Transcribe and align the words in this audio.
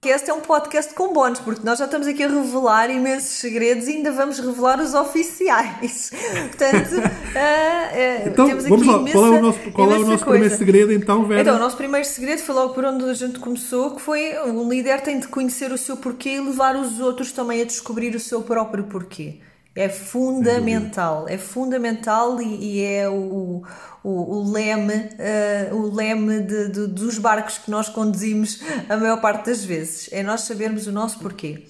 podcast 0.00 0.30
é 0.30 0.32
um 0.32 0.40
podcast 0.40 0.94
com 0.94 1.12
bónus, 1.12 1.40
porque 1.40 1.60
nós 1.62 1.78
já 1.78 1.84
estamos 1.84 2.06
aqui 2.06 2.22
a 2.22 2.28
revelar 2.28 2.90
imensos 2.90 3.38
segredos 3.38 3.86
e 3.86 3.96
ainda 3.96 4.10
vamos 4.10 4.38
revelar 4.38 4.80
os 4.80 4.94
oficiais. 4.94 6.10
Portanto, 6.48 6.92
uh, 6.92 8.24
uh, 8.24 8.28
então, 8.28 8.46
temos 8.46 8.64
vamos 8.64 8.80
aqui 8.80 8.90
lá. 8.90 8.98
Imensa, 8.98 9.12
qual 9.12 9.26
é 9.26 9.30
o 9.30 9.42
nosso, 9.42 9.58
qual 9.72 9.92
é 9.92 9.98
o 9.98 10.06
nosso 10.06 10.24
primeiro 10.24 10.56
segredo, 10.56 10.92
então, 10.94 11.26
Vera? 11.26 11.42
Então, 11.42 11.56
o 11.56 11.58
nosso 11.58 11.76
primeiro 11.76 12.06
segredo 12.06 12.40
foi 12.40 12.54
logo 12.54 12.72
por 12.72 12.82
onde 12.86 13.04
a 13.04 13.12
gente 13.12 13.38
começou, 13.38 13.94
que 13.94 14.00
foi 14.00 14.38
um 14.46 14.66
líder 14.70 15.02
tem 15.02 15.20
de 15.20 15.28
conhecer 15.28 15.70
o 15.70 15.76
seu 15.76 15.98
porquê 15.98 16.30
e 16.30 16.40
levar 16.40 16.76
os 16.76 16.98
outros 16.98 17.30
também 17.30 17.60
a 17.60 17.64
descobrir 17.66 18.14
o 18.14 18.20
seu 18.20 18.40
próprio 18.40 18.84
porquê. 18.84 19.38
É 19.80 19.88
fundamental, 19.88 21.24
é 21.26 21.38
fundamental 21.38 22.38
e, 22.42 22.80
e 22.80 22.84
é 22.84 23.08
o, 23.08 23.62
o, 24.04 24.10
o 24.10 24.52
leme, 24.52 24.92
uh, 24.92 25.74
o 25.74 25.94
leme 25.94 26.40
de, 26.40 26.68
de, 26.68 26.86
dos 26.86 27.16
barcos 27.18 27.56
que 27.56 27.70
nós 27.70 27.88
conduzimos 27.88 28.62
a 28.90 28.96
maior 28.98 29.22
parte 29.22 29.46
das 29.46 29.64
vezes. 29.64 30.10
É 30.12 30.22
nós 30.22 30.42
sabermos 30.42 30.86
o 30.86 30.92
nosso 30.92 31.18
porquê. 31.18 31.62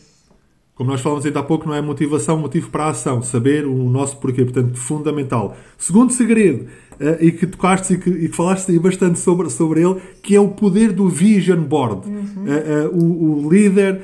Como 0.74 0.90
nós 0.90 1.00
falamos 1.00 1.24
ainda 1.24 1.38
há 1.38 1.42
pouco, 1.44 1.68
não 1.68 1.74
é 1.76 1.80
motivação, 1.80 2.36
motivo 2.36 2.68
para 2.70 2.86
a 2.86 2.88
ação. 2.88 3.22
Saber 3.22 3.64
o 3.64 3.88
nosso 3.88 4.16
porquê, 4.16 4.42
portanto, 4.42 4.76
fundamental. 4.76 5.56
Segundo 5.78 6.12
segredo, 6.12 6.64
uh, 7.00 7.24
e 7.24 7.30
que 7.30 7.46
tocaste 7.46 7.94
e 7.94 7.98
que, 7.98 8.10
e 8.10 8.28
que 8.28 8.34
falaste 8.34 8.76
bastante 8.80 9.20
sobre, 9.20 9.48
sobre 9.50 9.82
ele, 9.82 10.00
que 10.20 10.34
é 10.34 10.40
o 10.40 10.48
poder 10.48 10.90
do 10.90 11.08
vision 11.08 11.62
board. 11.62 12.08
Uhum. 12.08 12.44
Uh, 12.44 13.04
o, 13.04 13.46
o, 13.46 13.52
líder 13.52 14.00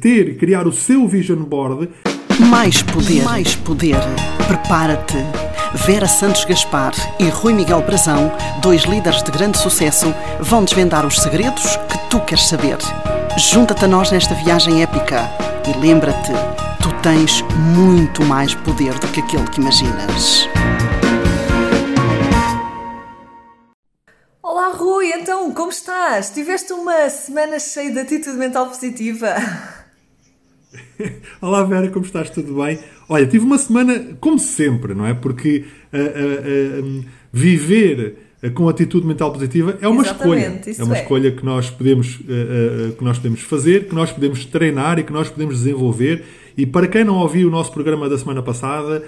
ter, 0.00 0.36
criar 0.36 0.68
o 0.68 0.72
seu 0.72 1.08
vision 1.08 1.42
board 1.42 1.88
mais 2.54 2.80
poder. 2.82 3.24
Mais 3.24 3.56
poder. 3.56 3.96
Prepara-te. 4.46 5.16
Vera 5.84 6.06
Santos 6.06 6.44
Gaspar 6.44 6.92
e 7.18 7.28
Rui 7.28 7.52
Miguel 7.52 7.82
Brazão, 7.82 8.30
dois 8.62 8.82
líderes 8.82 9.24
de 9.24 9.30
grande 9.32 9.58
sucesso, 9.58 10.14
vão 10.38 10.64
desvendar 10.64 11.04
os 11.04 11.18
segredos 11.18 11.76
que 11.88 11.98
tu 12.08 12.20
queres 12.20 12.46
saber. 12.46 12.78
Junta-te 13.36 13.84
a 13.84 13.88
nós 13.88 14.12
nesta 14.12 14.34
viagem 14.34 14.84
épica 14.84 15.28
e 15.68 15.76
lembra-te, 15.80 16.30
tu 16.80 16.92
tens 17.02 17.42
muito 17.74 18.22
mais 18.22 18.54
poder 18.54 19.00
do 19.00 19.08
que 19.08 19.18
aquele 19.18 19.50
que 19.50 19.60
imaginas. 19.60 20.48
Olá 24.40 24.68
Rui, 24.68 25.10
então 25.12 25.52
como 25.52 25.70
estás? 25.70 26.30
Tiveste 26.30 26.72
uma 26.72 27.10
semana 27.10 27.58
cheia 27.58 27.90
de 27.90 27.98
atitude 27.98 28.36
mental 28.36 28.68
positiva? 28.68 29.34
Olá 31.40 31.62
Vera, 31.64 31.88
como 31.88 32.04
estás? 32.04 32.30
Tudo 32.30 32.54
bem? 32.62 32.78
Olha, 33.08 33.26
tive 33.26 33.44
uma 33.44 33.58
semana 33.58 34.16
como 34.20 34.38
sempre, 34.38 34.94
não 34.94 35.06
é? 35.06 35.14
Porque 35.14 35.64
uh, 35.92 35.96
uh, 35.96 37.00
uh, 37.00 37.04
viver 37.32 38.16
com 38.54 38.68
atitude 38.68 39.06
mental 39.06 39.32
positiva 39.32 39.78
é 39.80 39.88
uma 39.88 40.02
Exatamente, 40.02 40.70
escolha. 40.70 40.82
É 40.82 40.84
uma 40.84 40.96
é. 40.96 41.00
escolha 41.00 41.30
que 41.32 41.44
nós, 41.44 41.70
podemos, 41.70 42.18
que 42.18 43.02
nós 43.02 43.16
podemos 43.16 43.40
fazer, 43.40 43.88
que 43.88 43.94
nós 43.94 44.12
podemos 44.12 44.44
treinar 44.44 44.98
e 44.98 45.02
que 45.02 45.12
nós 45.14 45.30
podemos 45.30 45.56
desenvolver. 45.56 46.22
E 46.54 46.66
para 46.66 46.86
quem 46.86 47.04
não 47.04 47.14
ouviu 47.14 47.48
o 47.48 47.50
nosso 47.50 47.72
programa 47.72 48.06
da 48.06 48.18
semana 48.18 48.42
passada, 48.42 49.02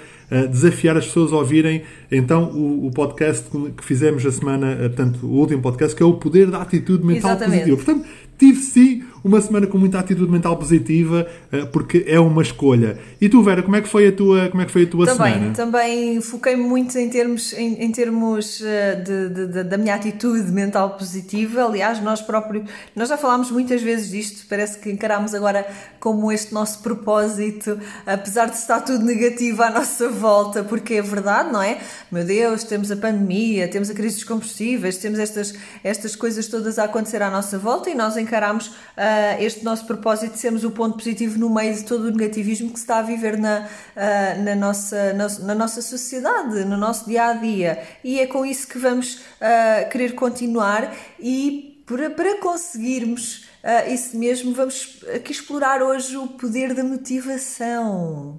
desafiar 0.51 0.97
as 0.97 1.05
pessoas 1.05 1.35
a 1.35 1.37
ouvirem 1.37 1.83
então 2.11 2.45
o, 2.45 2.87
o 2.87 2.91
podcast 2.91 3.45
que 3.77 3.85
fizemos 3.85 4.25
a 4.25 4.33
semana, 4.33 4.75
portanto, 4.75 5.27
o 5.27 5.39
último 5.39 5.61
podcast, 5.61 5.95
que 5.95 6.03
é 6.03 6.07
o 6.07 6.15
poder 6.15 6.51
da 6.51 6.63
atitude 6.63 7.05
mental 7.05 7.33
Exatamente. 7.33 7.69
positiva. 7.69 7.77
Portanto, 7.77 8.09
tive 8.39 8.59
sim 8.59 9.05
uma 9.27 9.41
semana 9.41 9.67
com 9.67 9.77
muita 9.77 9.99
atitude 9.99 10.31
mental 10.31 10.57
positiva, 10.57 11.27
eh, 11.51 11.65
porque 11.65 12.05
é 12.07 12.21
uma 12.21 12.43
escolha. 12.43 12.97
E 13.21 13.29
tu, 13.29 13.43
Vera, 13.43 13.61
como 13.61 13.75
é 13.75 13.83
que 13.83 13.89
foi 13.89 14.07
a 14.07 14.13
tua, 14.13 14.49
como 14.49 14.63
é 14.63 14.67
que 14.67 14.71
foi 14.71 14.85
a 14.85 14.87
tua 14.87 15.05
também, 15.05 15.33
semana? 15.33 15.53
Também 15.53 16.21
foquei-me 16.21 16.63
muito 16.63 16.97
em 16.97 17.11
termos, 17.11 17.53
em, 17.55 17.83
em 17.83 17.91
termos 17.91 18.63
eh, 18.65 18.95
de, 18.95 19.29
de, 19.29 19.47
de, 19.49 19.65
da 19.65 19.77
minha 19.77 19.97
atitude 19.97 20.53
mental 20.53 20.91
positiva. 20.91 21.65
Aliás, 21.65 22.01
nós 22.01 22.23
próprios, 22.23 22.71
nós 22.95 23.09
já 23.09 23.17
falámos 23.17 23.51
muitas 23.51 23.83
vezes 23.83 24.11
disto, 24.11 24.47
parece 24.49 24.79
que 24.79 24.93
encaramos 24.93 25.35
agora 25.35 25.67
como 25.99 26.31
este 26.31 26.55
nosso 26.55 26.79
propósito, 26.83 27.81
apesar 28.07 28.47
de 28.47 28.57
estar 28.57 28.81
tudo 28.83 29.05
negativo 29.05 29.61
à 29.61 29.71
nossa 29.71 30.09
volta, 30.09 30.63
porque 30.63 30.95
é 30.95 31.03
verdade, 31.03 31.53
não 31.53 31.61
é? 31.61 31.79
Meu 32.13 32.25
Deus, 32.25 32.63
temos 32.63 32.93
a 32.93 32.97
pandemia, 32.97 33.67
temos 33.67 33.91
a 33.91 33.95
crise 33.95 34.15
dos 34.15 34.25
combustíveis, 34.25 34.99
temos 34.99 35.19
estas, 35.19 35.53
estas 35.83 36.15
coisas 36.15 36.47
todas 36.47 36.79
a 36.79 36.85
acontecer 36.85 37.23
à 37.23 37.31
nossa 37.31 37.59
volta 37.59 37.91
e 37.91 37.95
nós 37.97 38.17
encaramos 38.17 38.69
uh, 38.69 39.16
este 39.41 39.65
nosso 39.65 39.87
propósito 39.87 40.33
de 40.33 40.39
sermos 40.39 40.65
o 40.65 40.71
ponto 40.71 40.97
positivo 40.97 41.39
no 41.39 41.53
meio 41.53 41.75
de 41.75 41.85
todo 41.85 42.05
o 42.05 42.11
negativismo 42.11 42.71
que 42.71 42.79
se 42.79 42.85
está 42.85 42.99
a 42.99 43.03
viver 43.03 43.37
na, 43.39 43.67
uh, 43.67 44.43
na, 44.43 44.55
nossa, 44.55 45.13
na, 45.13 45.29
na, 45.41 45.55
nossa 45.55 45.83
sociedade, 45.83 46.65
no 46.65 46.77
nosso 46.77 47.07
dia 47.07 47.27
a 47.27 47.33
dia. 47.35 47.83
E 48.03 48.19
é 48.21 48.27
com 48.27 48.45
isso 48.45 48.67
que 48.69 48.79
vamos 48.79 49.17
uh, 49.17 49.89
querer 49.91 50.15
continuar 50.15 50.95
e 51.21 51.83
para, 51.87 52.11
para 52.11 52.39
conseguirmos 52.39 53.47
isso 53.93 54.17
mesmo, 54.17 54.55
vamos 54.55 55.01
aqui 55.13 55.33
explorar 55.33 55.83
hoje 55.83 56.17
o 56.17 56.29
poder 56.29 56.73
da 56.73 56.85
motivação 56.85 58.39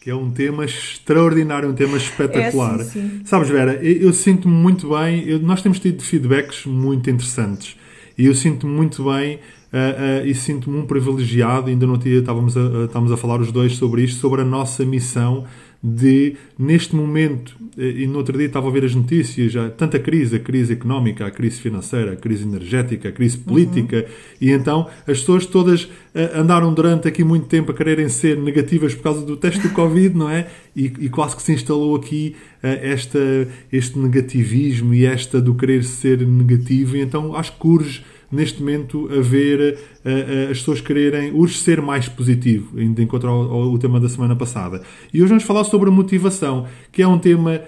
que 0.00 0.08
é 0.08 0.14
um 0.14 0.30
tema 0.30 0.64
extraordinário, 0.64 1.68
um 1.68 1.74
tema 1.74 1.98
espetacular. 1.98 2.80
É, 2.80 2.84
sim, 2.84 2.90
sim. 2.90 3.22
Sabes, 3.26 3.50
Vera, 3.50 3.74
eu, 3.84 4.04
eu 4.04 4.12
sinto-me 4.14 4.54
muito 4.54 4.88
bem, 4.88 5.28
eu, 5.28 5.38
nós 5.38 5.60
temos 5.60 5.78
tido 5.78 6.02
feedbacks 6.02 6.64
muito 6.64 7.10
interessantes 7.10 7.76
e 8.20 8.26
eu 8.26 8.34
sinto-me 8.34 8.70
muito 8.70 9.04
bem 9.04 9.36
uh, 9.36 10.22
uh, 10.22 10.26
e 10.26 10.34
sinto-me 10.34 10.76
um 10.76 10.84
privilegiado. 10.84 11.70
Ainda 11.70 11.86
no 11.86 11.96
dia 11.96 12.18
estávamos 12.18 12.54
a, 12.54 12.84
estávamos 12.84 13.10
a 13.10 13.16
falar 13.16 13.40
os 13.40 13.50
dois 13.50 13.76
sobre 13.76 14.02
isto, 14.02 14.20
sobre 14.20 14.42
a 14.42 14.44
nossa 14.44 14.84
missão 14.84 15.46
de, 15.82 16.36
neste 16.58 16.94
momento, 16.94 17.56
e 17.76 18.06
no 18.06 18.18
outro 18.18 18.36
dia 18.36 18.46
estava 18.46 18.68
a 18.68 18.70
ver 18.70 18.84
as 18.84 18.94
notícias, 18.94 19.52
já, 19.52 19.70
tanta 19.70 19.98
crise, 19.98 20.36
a 20.36 20.38
crise 20.38 20.74
económica, 20.74 21.26
a 21.26 21.30
crise 21.30 21.58
financeira, 21.58 22.12
a 22.12 22.16
crise 22.16 22.44
energética, 22.44 23.08
a 23.08 23.12
crise 23.12 23.38
política, 23.38 23.96
uhum. 23.96 24.36
e 24.40 24.50
então 24.50 24.86
as 25.06 25.20
pessoas 25.20 25.46
todas 25.46 25.84
uh, 25.84 25.90
andaram 26.34 26.74
durante 26.74 27.08
aqui 27.08 27.24
muito 27.24 27.46
tempo 27.46 27.70
a 27.70 27.74
quererem 27.74 28.10
ser 28.10 28.36
negativas 28.36 28.94
por 28.94 29.02
causa 29.02 29.24
do 29.24 29.36
teste 29.36 29.62
do 29.62 29.70
Covid, 29.70 30.14
não 30.14 30.28
é? 30.28 30.48
E, 30.76 30.92
e 30.98 31.08
quase 31.08 31.34
que 31.34 31.42
se 31.42 31.52
instalou 31.52 31.96
aqui 31.96 32.36
uh, 32.62 32.66
esta, 32.66 33.48
este 33.72 33.98
negativismo 33.98 34.92
e 34.92 35.06
esta 35.06 35.40
do 35.40 35.54
querer 35.54 35.82
ser 35.82 36.26
negativo, 36.26 36.96
e 36.96 37.00
então 37.00 37.34
acho 37.34 37.58
que 37.58 37.66
urge 37.66 38.04
neste 38.30 38.60
momento 38.60 39.08
a 39.12 39.20
ver 39.20 39.78
uh, 40.04 40.50
as 40.50 40.58
pessoas 40.58 40.80
quererem 40.80 41.32
urge 41.32 41.58
ser 41.58 41.80
mais 41.80 42.08
positivo, 42.08 42.78
ainda 42.78 43.02
encontrar 43.02 43.32
o, 43.32 43.72
o 43.72 43.78
tema 43.78 43.98
da 43.98 44.08
semana 44.08 44.36
passada. 44.36 44.82
E 45.12 45.20
hoje 45.20 45.30
vamos 45.30 45.44
falar 45.44 45.64
sobre 45.64 45.88
a 45.88 45.92
motivação, 45.92 46.66
que 46.92 47.02
é 47.02 47.08
um 47.08 47.18
tema 47.18 47.60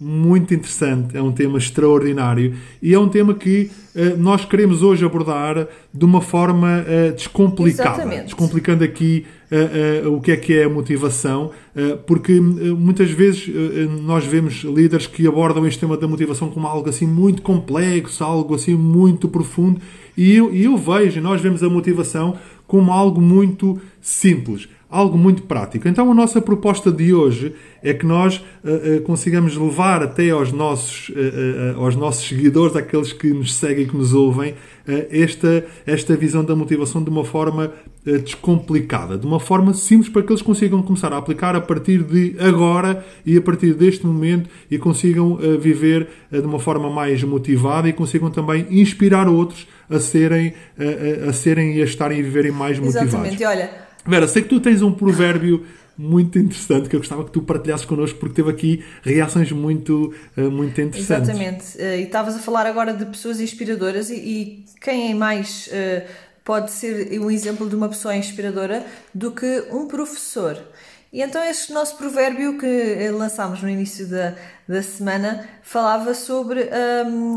muito 0.00 0.54
interessante, 0.54 1.16
é 1.16 1.22
um 1.22 1.32
tema 1.32 1.58
extraordinário 1.58 2.54
e 2.80 2.94
é 2.94 2.98
um 2.98 3.08
tema 3.08 3.34
que 3.34 3.70
uh, 3.94 4.16
nós 4.16 4.44
queremos 4.44 4.82
hoje 4.82 5.04
abordar 5.04 5.66
de 5.92 6.04
uma 6.04 6.20
forma 6.20 6.84
uh, 6.84 7.12
descomplicada, 7.12 7.90
Exatamente. 7.90 8.24
descomplicando 8.26 8.84
aqui 8.84 9.26
uh, 9.50 10.12
o 10.12 10.20
que 10.20 10.32
é 10.32 10.36
que 10.36 10.54
é 10.54 10.64
a 10.64 10.68
motivação, 10.68 11.50
porque 12.06 12.40
muitas 12.40 13.10
vezes 13.10 13.48
nós 14.02 14.24
vemos 14.24 14.64
líderes 14.64 15.06
que 15.06 15.26
abordam 15.26 15.66
este 15.66 15.78
tema 15.78 15.96
da 15.96 16.08
motivação 16.08 16.50
como 16.50 16.66
algo 16.66 16.88
assim 16.88 17.06
muito 17.06 17.40
complexo, 17.40 18.24
algo 18.24 18.54
assim 18.54 18.74
muito 18.74 19.28
profundo, 19.28 19.80
e 20.16 20.34
eu, 20.34 20.52
e 20.52 20.64
eu 20.64 20.76
vejo, 20.76 21.20
nós 21.20 21.40
vemos 21.40 21.62
a 21.62 21.68
motivação 21.68 22.36
como 22.66 22.92
algo 22.92 23.20
muito 23.20 23.80
simples 24.00 24.68
algo 24.90 25.18
muito 25.18 25.42
prático. 25.42 25.86
Então, 25.86 26.10
a 26.10 26.14
nossa 26.14 26.40
proposta 26.40 26.90
de 26.90 27.12
hoje 27.12 27.54
é 27.82 27.92
que 27.92 28.06
nós 28.06 28.38
uh, 28.38 28.96
uh, 28.96 29.00
consigamos 29.02 29.54
levar 29.56 30.02
até 30.02 30.30
aos 30.30 30.50
nossos, 30.50 31.10
uh, 31.10 31.78
aos 31.78 31.94
nossos 31.94 32.26
seguidores, 32.26 32.74
aqueles 32.74 33.12
que 33.12 33.28
nos 33.28 33.54
seguem, 33.54 33.86
que 33.86 33.96
nos 33.96 34.14
ouvem, 34.14 34.54
esta, 35.10 35.66
esta 35.86 36.16
visão 36.16 36.42
da 36.42 36.56
motivação 36.56 37.02
de 37.02 37.10
uma 37.10 37.22
forma 37.22 37.70
descomplicada, 38.06 39.18
de 39.18 39.26
uma 39.26 39.38
forma 39.38 39.74
simples 39.74 40.08
para 40.08 40.22
que 40.22 40.32
eles 40.32 40.40
consigam 40.40 40.80
começar 40.80 41.12
a 41.12 41.18
aplicar 41.18 41.54
a 41.54 41.60
partir 41.60 42.02
de 42.02 42.34
agora 42.38 43.04
e 43.26 43.36
a 43.36 43.42
partir 43.42 43.74
deste 43.74 44.06
momento 44.06 44.48
e 44.70 44.78
consigam 44.78 45.36
viver 45.60 46.08
de 46.32 46.40
uma 46.40 46.58
forma 46.58 46.88
mais 46.88 47.22
motivada 47.22 47.86
e 47.86 47.92
consigam 47.92 48.30
também 48.30 48.66
inspirar 48.70 49.28
outros 49.28 49.68
a 49.90 50.00
serem, 50.00 50.54
a, 50.78 51.28
a 51.28 51.32
serem 51.34 51.76
e 51.76 51.82
a 51.82 51.84
estarem 51.84 52.20
e 52.20 52.22
viverem 52.22 52.50
mais 52.50 52.78
motivados. 52.78 53.12
Exatamente, 53.12 53.44
olha 53.44 53.87
Vera, 54.08 54.26
sei 54.26 54.40
que 54.40 54.48
tu 54.48 54.58
tens 54.58 54.80
um 54.80 54.90
provérbio 54.90 55.66
muito 55.96 56.38
interessante 56.38 56.88
que 56.88 56.96
eu 56.96 57.00
gostava 57.00 57.24
que 57.24 57.30
tu 57.30 57.42
partilhasses 57.42 57.84
connosco 57.84 58.18
porque 58.18 58.36
teve 58.36 58.50
aqui 58.50 58.84
reações 59.02 59.52
muito, 59.52 60.14
uh, 60.34 60.50
muito 60.50 60.80
interessantes. 60.80 61.28
Exatamente. 61.28 61.76
Uh, 61.76 62.00
e 62.00 62.02
estavas 62.04 62.34
a 62.34 62.38
falar 62.38 62.64
agora 62.64 62.94
de 62.94 63.04
pessoas 63.04 63.38
inspiradoras 63.38 64.08
e, 64.08 64.64
quem 64.80 65.10
é 65.10 65.14
mais 65.14 65.68
uh, 65.68 66.08
pode 66.42 66.70
ser 66.70 67.20
um 67.20 67.30
exemplo 67.30 67.68
de 67.68 67.76
uma 67.76 67.88
pessoa 67.88 68.16
inspiradora 68.16 68.86
do 69.14 69.30
que 69.30 69.64
um 69.70 69.86
professor. 69.86 70.56
E 71.12 71.20
então 71.20 71.42
este 71.44 71.74
nosso 71.74 71.98
provérbio 71.98 72.56
que 72.56 73.10
lançámos 73.10 73.62
no 73.62 73.68
início 73.68 74.06
da, 74.06 74.34
da 74.66 74.82
semana 74.82 75.46
falava 75.62 76.14
sobre 76.14 76.68
um, 77.06 77.36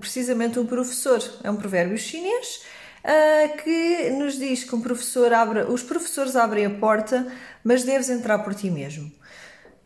precisamente 0.00 0.58
um 0.58 0.66
professor. 0.66 1.22
É 1.44 1.50
um 1.50 1.56
provérbio 1.56 1.98
chinês 1.98 2.62
uh, 3.04 3.56
que 3.62 4.10
nos 4.10 4.38
diz 4.38 4.64
que 4.64 4.74
um 4.74 4.80
professor 4.80 5.32
abre, 5.32 5.62
os 5.62 5.82
professores 5.82 6.34
abrem 6.34 6.66
a 6.66 6.70
porta, 6.70 7.26
mas 7.62 7.84
deves 7.84 8.08
entrar 8.08 8.38
por 8.40 8.54
ti 8.54 8.70
mesmo. 8.70 9.12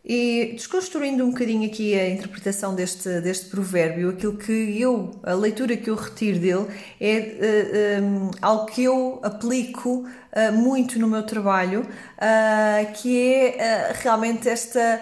E 0.03 0.53
desconstruindo 0.53 1.25
um 1.25 1.31
bocadinho 1.31 1.69
aqui 1.69 1.93
a 1.93 2.09
interpretação 2.09 2.73
deste, 2.73 3.19
deste 3.19 3.47
provérbio, 3.47 4.09
aquilo 4.09 4.37
que 4.37 4.79
eu, 4.79 5.11
a 5.23 5.33
leitura 5.33 5.75
que 5.75 5.89
eu 5.89 5.95
retiro 5.95 6.39
dele 6.39 6.67
é 7.01 7.17
uh, 7.17 7.37
eh, 7.41 8.01
um, 8.01 8.27
eh, 8.27 8.31
algo 8.41 8.65
que 8.67 8.83
eu 8.83 9.19
aplico 9.21 10.05
uh, 10.07 10.53
muito 10.53 10.97
no 10.97 11.07
meu 11.07 11.23
trabalho, 11.23 11.81
uh, 11.81 12.93
que 12.93 13.53
é 13.57 13.93
realmente 14.01 14.47
esta 14.47 15.01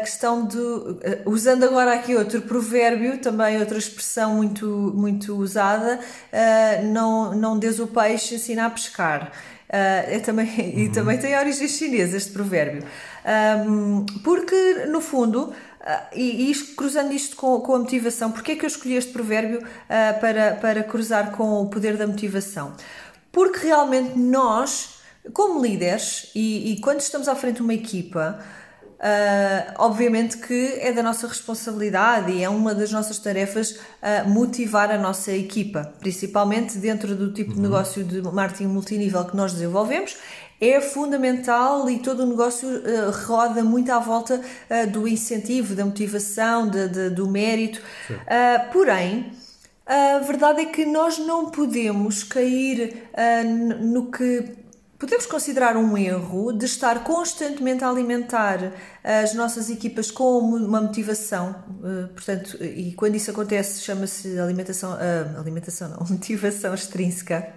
questão 0.00 0.48
de, 0.48 0.58
usando 1.24 1.62
agora 1.62 1.94
aqui 1.94 2.16
outro 2.16 2.42
provérbio, 2.42 3.18
também 3.18 3.56
outra 3.60 3.78
expressão 3.78 4.34
muito, 4.34 4.66
muito 4.66 5.36
usada, 5.36 6.00
não, 6.92 7.32
não 7.36 7.56
des 7.56 7.78
o 7.78 7.86
peixe, 7.86 8.34
ensina 8.34 8.66
a 8.66 8.70
pescar. 8.70 9.30
É 9.72 10.18
também, 10.18 10.46
uhum. 10.58 10.78
E 10.80 10.88
também 10.88 11.18
tem 11.18 11.36
origens 11.36 11.72
chinesas 11.72 12.14
este 12.14 12.32
provérbio. 12.32 12.84
Um, 13.66 14.04
porque, 14.22 14.86
no 14.88 15.00
fundo, 15.00 15.52
Uh, 15.80 16.14
e, 16.14 16.50
e, 16.50 16.54
cruzando 16.74 17.10
isto 17.10 17.34
com, 17.36 17.58
com, 17.62 17.74
a 17.74 17.78
motivação, 17.78 18.30
porque 18.30 18.52
é 18.52 18.54
que 18.56 18.66
eu 18.66 18.68
escolhi 18.68 18.96
este 18.96 19.12
provérbio 19.12 19.60
uh, 19.60 20.20
para, 20.20 20.52
para 20.56 20.82
cruzar 20.84 21.30
com 21.30 21.62
o 21.62 21.70
poder 21.70 21.96
da 21.96 22.06
motivação? 22.06 22.76
Porque 23.32 23.66
realmente 23.66 24.18
nós, 24.18 25.00
como 25.32 25.64
líderes, 25.64 26.30
e, 26.34 26.72
e 26.72 26.80
quando 26.82 27.00
estamos 27.00 27.28
à 27.28 27.34
frente 27.34 27.56
de 27.56 27.62
uma 27.62 27.72
equipa, 27.72 28.44
uh, 29.00 29.74
obviamente 29.78 30.36
que 30.36 30.78
é 30.80 30.92
da 30.92 31.02
nossa 31.02 31.26
responsabilidade 31.26 32.32
e 32.32 32.44
é 32.44 32.48
uma 32.48 32.74
das 32.74 32.92
nossas 32.92 33.18
tarefas 33.18 33.78
motivar 34.26 34.90
a 34.90 34.98
nossa 34.98 35.32
equipa, 35.32 35.92
principalmente 35.98 36.78
dentro 36.78 37.14
do 37.14 37.32
tipo 37.32 37.50
uhum. 37.50 37.56
de 37.56 37.62
negócio 37.62 38.04
de 38.04 38.22
marketing 38.22 38.66
multinível 38.66 39.24
que 39.24 39.36
nós 39.36 39.52
desenvolvemos, 39.52 40.16
é 40.60 40.78
fundamental 40.80 41.88
e 41.88 42.00
todo 42.00 42.22
o 42.22 42.26
negócio 42.26 42.68
uh, 42.68 43.10
roda 43.26 43.64
muito 43.64 43.90
à 43.90 43.98
volta 43.98 44.38
uh, 44.38 44.90
do 44.90 45.08
incentivo, 45.08 45.74
da 45.74 45.86
motivação, 45.86 46.68
de, 46.68 46.86
de, 46.88 47.10
do 47.10 47.26
mérito. 47.26 47.80
Uh, 48.10 48.70
porém, 48.70 49.32
a 49.86 50.18
verdade 50.18 50.60
é 50.60 50.64
que 50.66 50.84
nós 50.84 51.18
não 51.18 51.50
podemos 51.50 52.22
cair 52.22 53.08
no 53.80 54.08
que 54.08 54.44
podemos 55.00 55.24
considerar 55.24 55.76
um 55.78 55.96
erro 55.96 56.52
de 56.52 56.66
estar 56.66 57.02
constantemente 57.02 57.82
a 57.82 57.88
alimentar 57.88 58.72
as 59.02 59.32
nossas 59.32 59.70
equipas 59.70 60.10
com 60.10 60.38
uma 60.38 60.80
motivação, 60.80 61.56
portanto, 62.14 62.62
e 62.62 62.92
quando 62.92 63.14
isso 63.16 63.30
acontece 63.30 63.80
chama-se 63.80 64.38
alimentação, 64.38 64.96
alimentação 65.38 65.88
não, 65.88 66.06
motivação 66.14 66.74
extrínseca. 66.74 67.48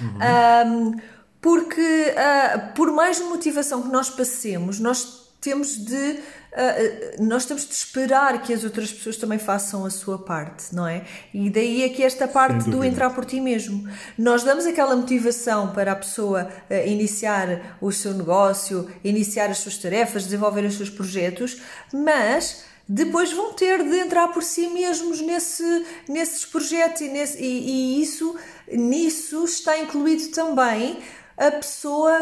Uhum. 0.00 0.90
Um, 0.90 1.00
porque 1.40 1.80
uh, 1.80 2.74
por 2.74 2.90
mais 2.92 3.20
motivação 3.20 3.82
que 3.82 3.88
nós 3.88 4.08
passemos, 4.08 4.78
nós 4.78 5.21
temos 5.42 5.76
de 5.76 6.20
uh, 6.52 7.24
nós 7.24 7.44
temos 7.44 7.66
de 7.66 7.74
esperar 7.74 8.40
que 8.42 8.54
as 8.54 8.62
outras 8.62 8.92
pessoas 8.92 9.16
também 9.16 9.38
façam 9.38 9.84
a 9.84 9.90
sua 9.90 10.18
parte, 10.18 10.72
não 10.72 10.86
é? 10.86 11.04
E 11.34 11.50
daí 11.50 11.82
é 11.82 11.88
que 11.88 12.02
esta 12.02 12.28
parte 12.28 12.70
do 12.70 12.84
entrar 12.84 13.10
por 13.10 13.24
ti 13.24 13.40
mesmo. 13.40 13.88
Nós 14.16 14.44
damos 14.44 14.64
aquela 14.64 14.94
motivação 14.94 15.72
para 15.72 15.92
a 15.92 15.96
pessoa 15.96 16.48
uh, 16.70 16.88
iniciar 16.88 17.76
o 17.80 17.90
seu 17.90 18.14
negócio, 18.14 18.88
iniciar 19.02 19.50
as 19.50 19.58
suas 19.58 19.76
tarefas, 19.76 20.24
desenvolver 20.24 20.64
os 20.64 20.76
seus 20.76 20.88
projetos, 20.88 21.60
mas 21.92 22.64
depois 22.88 23.32
vão 23.32 23.52
ter 23.54 23.82
de 23.82 23.98
entrar 23.98 24.28
por 24.28 24.44
si 24.44 24.68
mesmos 24.68 25.20
nesse, 25.20 25.86
nesses 26.08 26.44
projetos 26.44 27.00
e, 27.00 27.08
nesse, 27.08 27.42
e, 27.42 27.98
e 27.98 28.02
isso 28.02 28.36
nisso 28.70 29.44
está 29.44 29.76
incluído 29.78 30.28
também 30.28 30.98
a 31.36 31.50
pessoa 31.50 32.12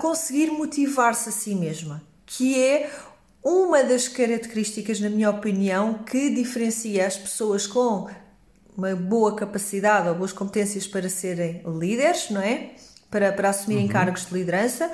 conseguir 0.00 0.50
motivar-se 0.50 1.30
a 1.30 1.32
si 1.32 1.54
mesma, 1.54 2.02
que 2.28 2.62
é 2.62 2.90
uma 3.42 3.82
das 3.82 4.08
características, 4.08 5.00
na 5.00 5.08
minha 5.08 5.30
opinião, 5.30 5.94
que 5.94 6.30
diferencia 6.30 7.06
as 7.06 7.16
pessoas 7.16 7.66
com 7.66 8.08
uma 8.76 8.94
boa 8.94 9.34
capacidade 9.34 10.08
ou 10.08 10.14
boas 10.14 10.32
competências 10.32 10.86
para 10.86 11.08
serem 11.08 11.62
líderes, 11.66 12.30
não 12.30 12.40
é? 12.40 12.74
Para, 13.10 13.32
para 13.32 13.48
assumirem 13.48 13.86
uhum. 13.86 13.90
cargos 13.90 14.26
de 14.26 14.34
liderança, 14.34 14.90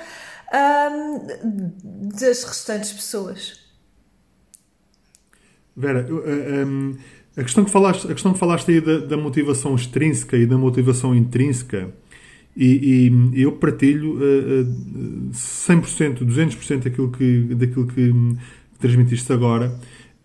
um, 0.95 2.09
das 2.09 2.45
restantes 2.45 2.93
pessoas. 2.93 3.61
Vera, 5.77 6.07
um, 6.09 6.97
a, 7.37 7.43
questão 7.43 7.65
que 7.65 7.71
falaste, 7.71 8.07
a 8.07 8.15
questão 8.15 8.33
que 8.33 8.39
falaste 8.39 8.71
aí 8.71 8.81
da, 8.81 8.99
da 8.99 9.17
motivação 9.17 9.75
extrínseca 9.75 10.37
e 10.37 10.47
da 10.47 10.57
motivação 10.57 11.15
intrínseca 11.15 11.93
e, 12.57 13.11
e, 13.33 13.43
eu 13.43 13.53
partilho 13.53 14.15
uh, 14.15 14.63
uh, 14.63 15.31
100%, 15.33 16.19
200% 16.25 16.85
daquilo 16.85 17.11
que, 17.11 17.55
daquilo 17.55 17.87
que 17.87 18.13
transmitiste 18.79 19.33
agora. 19.33 19.75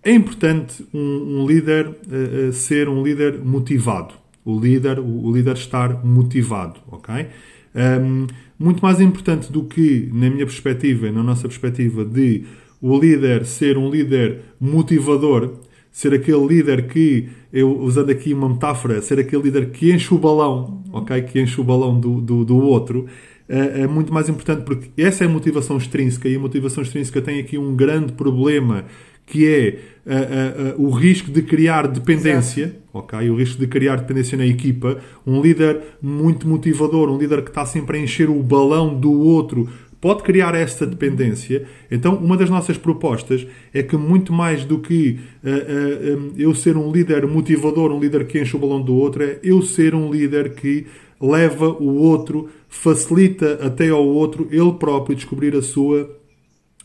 É 0.04 0.12
importante 0.12 0.86
um, 0.94 1.42
um 1.42 1.48
líder 1.48 1.88
uh, 1.88 2.54
ser 2.54 2.88
um 2.88 3.04
líder 3.04 3.40
motivado. 3.44 4.14
O 4.46 4.60
líder, 4.60 5.00
o, 5.00 5.32
líder 5.32 5.56
estar 5.56 6.06
motivado, 6.06 6.80
ok? 6.88 7.28
Um, 7.76 8.26
muito 8.58 8.82
mais 8.82 9.00
importante 9.00 9.52
do 9.52 9.64
que, 9.64 10.10
na 10.12 10.30
minha 10.30 10.46
perspectiva, 10.46 11.12
na 11.12 11.22
nossa 11.22 11.48
perspectiva, 11.48 12.06
de 12.06 12.46
o 12.82 12.98
líder 12.98 13.46
ser 13.46 13.78
um 13.78 13.90
líder 13.90 14.42
motivador, 14.60 15.60
ser 15.92 16.14
aquele 16.14 16.46
líder 16.46 16.88
que, 16.88 17.30
eu 17.52 17.80
usando 17.80 18.10
aqui 18.10 18.34
uma 18.34 18.50
metáfora, 18.50 19.02
ser 19.02 19.20
aquele 19.20 19.44
líder 19.44 19.72
que 19.72 19.92
enche 19.92 20.14
o 20.14 20.18
balão, 20.18 20.84
ok? 20.92 21.22
Que 21.24 21.42
enche 21.42 21.60
o 21.60 21.64
balão 21.64 22.00
do, 22.00 22.22
do, 22.22 22.46
do 22.46 22.58
outro, 22.58 23.08
é, 23.48 23.82
é 23.82 23.88
muito 23.88 24.14
mais 24.14 24.30
importante 24.30 24.64
porque 24.64 24.90
essa 25.02 25.24
é 25.24 25.28
a 25.28 25.30
motivação 25.30 25.78
extrínseca 25.78 26.30
e 26.30 26.36
a 26.36 26.40
motivação 26.40 26.84
extrínseca 26.84 27.20
tem 27.20 27.40
aqui 27.40 27.58
um 27.58 27.76
grande 27.76 28.14
problema 28.14 28.86
que 29.26 29.48
é 29.48 29.80
uh, 30.06 30.80
uh, 30.80 30.82
uh, 30.82 30.88
o 30.88 30.90
risco 30.90 31.30
de 31.32 31.44
criar 31.44 31.88
dependência, 31.88 32.64
Exato. 32.64 32.80
ok? 32.94 33.30
O 33.30 33.36
risco 33.36 33.60
de 33.60 33.68
criar 33.68 33.98
dependência 33.98 34.36
na 34.36 34.46
equipa. 34.46 34.98
Um 35.26 35.40
líder 35.40 35.82
muito 36.02 36.48
motivador, 36.48 37.10
um 37.10 37.18
líder 37.18 37.44
que 37.44 37.50
está 37.50 37.64
sempre 37.64 37.98
a 37.98 38.02
encher 38.02 38.28
o 38.28 38.42
balão 38.42 39.00
do 39.00 39.12
outro 39.12 39.70
pode 40.02 40.24
criar 40.24 40.56
esta 40.56 40.86
dependência. 40.86 41.66
Então, 41.92 42.16
uma 42.16 42.38
das 42.38 42.50
nossas 42.50 42.78
propostas 42.78 43.46
é 43.74 43.84
que, 43.84 43.98
muito 43.98 44.32
mais 44.32 44.64
do 44.64 44.80
que 44.80 45.20
uh, 45.44 45.50
uh, 45.50 46.34
eu 46.38 46.56
ser 46.56 46.78
um 46.78 46.92
líder 46.92 47.28
motivador, 47.28 47.92
um 47.92 48.00
líder 48.00 48.26
que 48.26 48.40
enche 48.40 48.56
o 48.56 48.60
balão 48.60 48.82
do 48.82 48.96
outro, 48.96 49.24
é 49.24 49.40
eu 49.44 49.62
ser 49.62 49.94
um 49.94 50.12
líder 50.12 50.54
que 50.56 50.88
leva 51.22 51.68
o 51.68 51.96
outro, 51.96 52.50
facilita 52.70 53.60
até 53.62 53.90
ao 53.90 54.06
outro 54.06 54.48
ele 54.52 54.72
próprio 54.74 55.16
descobrir 55.16 55.56
a 55.56 55.62
sua 55.62 56.10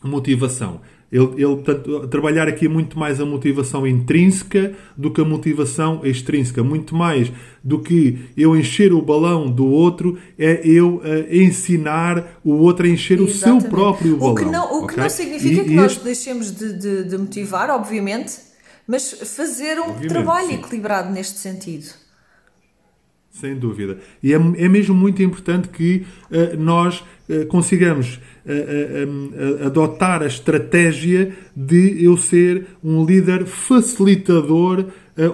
motivação. 0.03 0.81
Ele, 1.11 1.25
ele 1.35 1.55
portanto, 1.55 2.07
trabalhar 2.07 2.47
aqui 2.47 2.67
muito 2.67 2.97
mais 2.97 3.21
a 3.21 3.25
motivação 3.25 3.85
intrínseca 3.85 4.73
do 4.97 5.11
que 5.11 5.21
a 5.21 5.25
motivação 5.25 6.01
extrínseca. 6.03 6.63
Muito 6.63 6.95
mais 6.95 7.31
do 7.63 7.79
que 7.79 8.19
eu 8.35 8.55
encher 8.55 8.91
o 8.91 9.01
balão 9.01 9.49
do 9.49 9.65
outro, 9.65 10.17
é 10.37 10.61
eu 10.67 10.97
uh, 10.97 11.03
ensinar 11.33 12.39
o 12.43 12.53
outro 12.53 12.85
a 12.85 12.89
encher 12.89 13.19
Exatamente. 13.21 13.57
o 13.57 13.61
seu 13.61 13.69
próprio 13.69 14.17
balão. 14.17 14.33
O 14.33 14.35
que 14.35 14.45
não, 14.45 14.73
o 14.73 14.83
okay? 14.83 14.95
que 14.95 15.01
não 15.01 15.09
significa 15.09 15.61
e, 15.61 15.65
que 15.65 15.73
nós 15.73 15.91
este... 15.93 16.03
deixemos 16.03 16.51
de, 16.51 16.73
de, 16.73 17.03
de, 17.05 17.17
motivar, 17.17 17.69
obviamente, 17.69 18.37
mas 18.87 19.11
fazer 19.11 19.79
um 19.79 19.91
obviamente, 19.91 20.09
trabalho 20.09 20.47
sim. 20.47 20.55
equilibrado 20.55 21.13
neste 21.13 21.37
sentido. 21.37 22.04
Sem 23.39 23.53
dúvida. 23.53 23.97
E 24.23 24.33
é, 24.33 24.35
é 24.37 24.69
mesmo 24.69 24.95
muito 24.95 25.21
importante 25.21 25.67
que 25.67 26.05
uh, 26.31 26.57
nós 26.57 27.03
uh, 27.27 27.45
consigamos 27.47 28.15
uh, 28.45 29.65
adotar 29.65 30.23
a 30.23 30.25
estratégia 30.25 31.33
de 31.53 32.01
eu 32.01 32.15
ser 32.15 32.65
um 32.81 33.05
líder 33.05 33.45
facilitador 33.45 34.85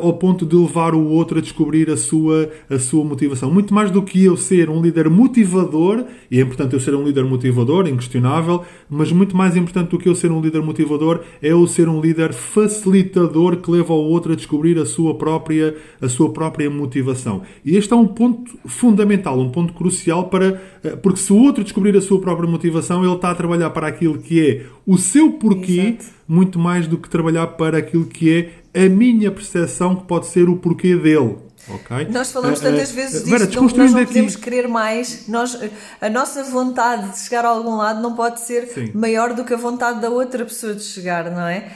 ao 0.02 0.14
ponto 0.14 0.46
de 0.46 0.56
levar 0.56 0.94
o 0.94 1.08
outro 1.08 1.40
a 1.40 1.42
descobrir 1.42 1.90
a 1.90 1.98
sua, 1.98 2.50
a 2.70 2.78
sua 2.78 3.04
motivação. 3.04 3.52
Muito 3.52 3.74
mais 3.74 3.90
do 3.90 4.04
que 4.04 4.24
eu 4.24 4.38
ser 4.38 4.70
um 4.70 4.82
líder 4.82 5.10
motivador, 5.10 6.06
e 6.30 6.40
é 6.40 6.42
importante 6.42 6.74
eu 6.74 6.80
ser 6.80 6.94
um 6.94 7.04
líder 7.04 7.26
motivador, 7.26 7.88
inquestionável, 7.88 8.64
mas 8.90 9.12
muito 9.12 9.36
mais 9.36 9.58
importante 9.58 9.90
do 9.90 9.98
que 9.98 10.08
eu 10.08 10.16
ser 10.16 10.32
um 10.32 10.42
líder 10.42 10.62
motivador 10.62 11.22
é 11.42 11.52
eu 11.52 11.66
ser 11.66 11.90
um 11.90 12.00
líder 12.00 12.34
facilitador 12.34 13.58
que 13.58 13.72
leva 13.72 13.94
o 13.94 14.10
outro 14.10 14.34
a 14.34 14.36
descobrir 14.36 14.78
a 14.78 14.86
sua 14.86 15.16
própria, 15.16 15.76
a 16.02 16.08
sua 16.08 16.32
própria 16.32 16.70
motivação. 16.70 17.42
E 17.66 17.76
este 17.76 17.94
é 17.94 17.96
um 17.96 18.08
ponto 18.08 18.52
fundamental, 18.66 19.40
um 19.40 19.50
ponto 19.50 19.74
crucial 19.74 20.26
para. 20.30 20.62
Eh, 20.84 20.96
porque 20.96 21.20
se 21.20 21.34
o 21.34 21.38
outro 21.38 21.64
descobrir 21.64 21.96
a 21.96 22.02
sua 22.02 22.20
própria 22.20 22.50
motivação, 22.50 23.04
ele 23.04 23.14
está 23.14 23.32
a 23.32 23.36
trabalhar 23.36 23.70
para 23.72 23.88
aquilo 23.88 24.18
que 24.18 24.40
é 24.40 24.66
o 24.86 24.98
seu 24.98 25.34
porquê, 25.34 25.96
Exato. 26.00 26.06
muito 26.28 26.60
mais 26.60 26.88
do 26.88 26.98
que 26.98 27.10
trabalhar 27.10 27.48
para 27.48 27.78
aquilo 27.78 28.06
que 28.06 28.30
é 28.30 28.61
a 28.74 28.90
minha 28.90 29.32
percepção 29.32 29.96
que 29.96 30.04
pode 30.06 30.28
ser 30.28 30.48
o 30.50 30.58
porquê 30.58 30.96
dele. 30.96 31.38
ok? 31.70 32.08
Nós 32.10 32.32
falamos 32.32 32.60
Uh, 32.60 32.64
tantas 32.64 32.92
uh, 32.92 32.94
vezes 32.96 33.24
Vera, 33.30 33.46
disto, 33.46 33.62
não, 33.62 33.68
nós 33.78 33.92
não 33.92 34.00
aqui- 34.00 34.08
podemos 34.08 34.36
querer 34.36 34.68
mais. 34.68 35.28
Nós, 35.28 35.58
a 36.00 36.10
nossa 36.10 36.44
vontade 36.46 37.12
de 37.12 37.20
chegar 37.20 37.46
a 37.46 37.50
algum 37.50 37.76
lado 37.78 38.02
não 38.02 38.16
pode 38.16 38.40
ser 38.42 38.68
Sim. 38.68 38.92
maior 38.94 39.34
do 39.34 39.44
que 39.44 39.54
a 39.54 39.58
vontade 39.58 40.00
da 40.02 40.10
outra 40.10 40.44
pessoa 40.46 40.74
de 40.74 40.84
chegar, 40.84 41.30
não 41.30 41.46
é? 41.48 41.70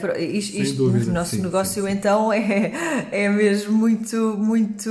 Pro- 0.00 0.18
isto, 0.18 0.56
isto 0.56 0.76
dúvida, 0.76 1.04
no 1.06 1.12
nosso 1.12 1.36
sim, 1.36 1.42
negócio, 1.42 1.84
sim, 1.84 1.90
então, 1.90 2.32
é, 2.34 2.72
é 3.12 3.28
mesmo 3.28 3.72
muito, 3.76 4.16
muito 4.38 4.90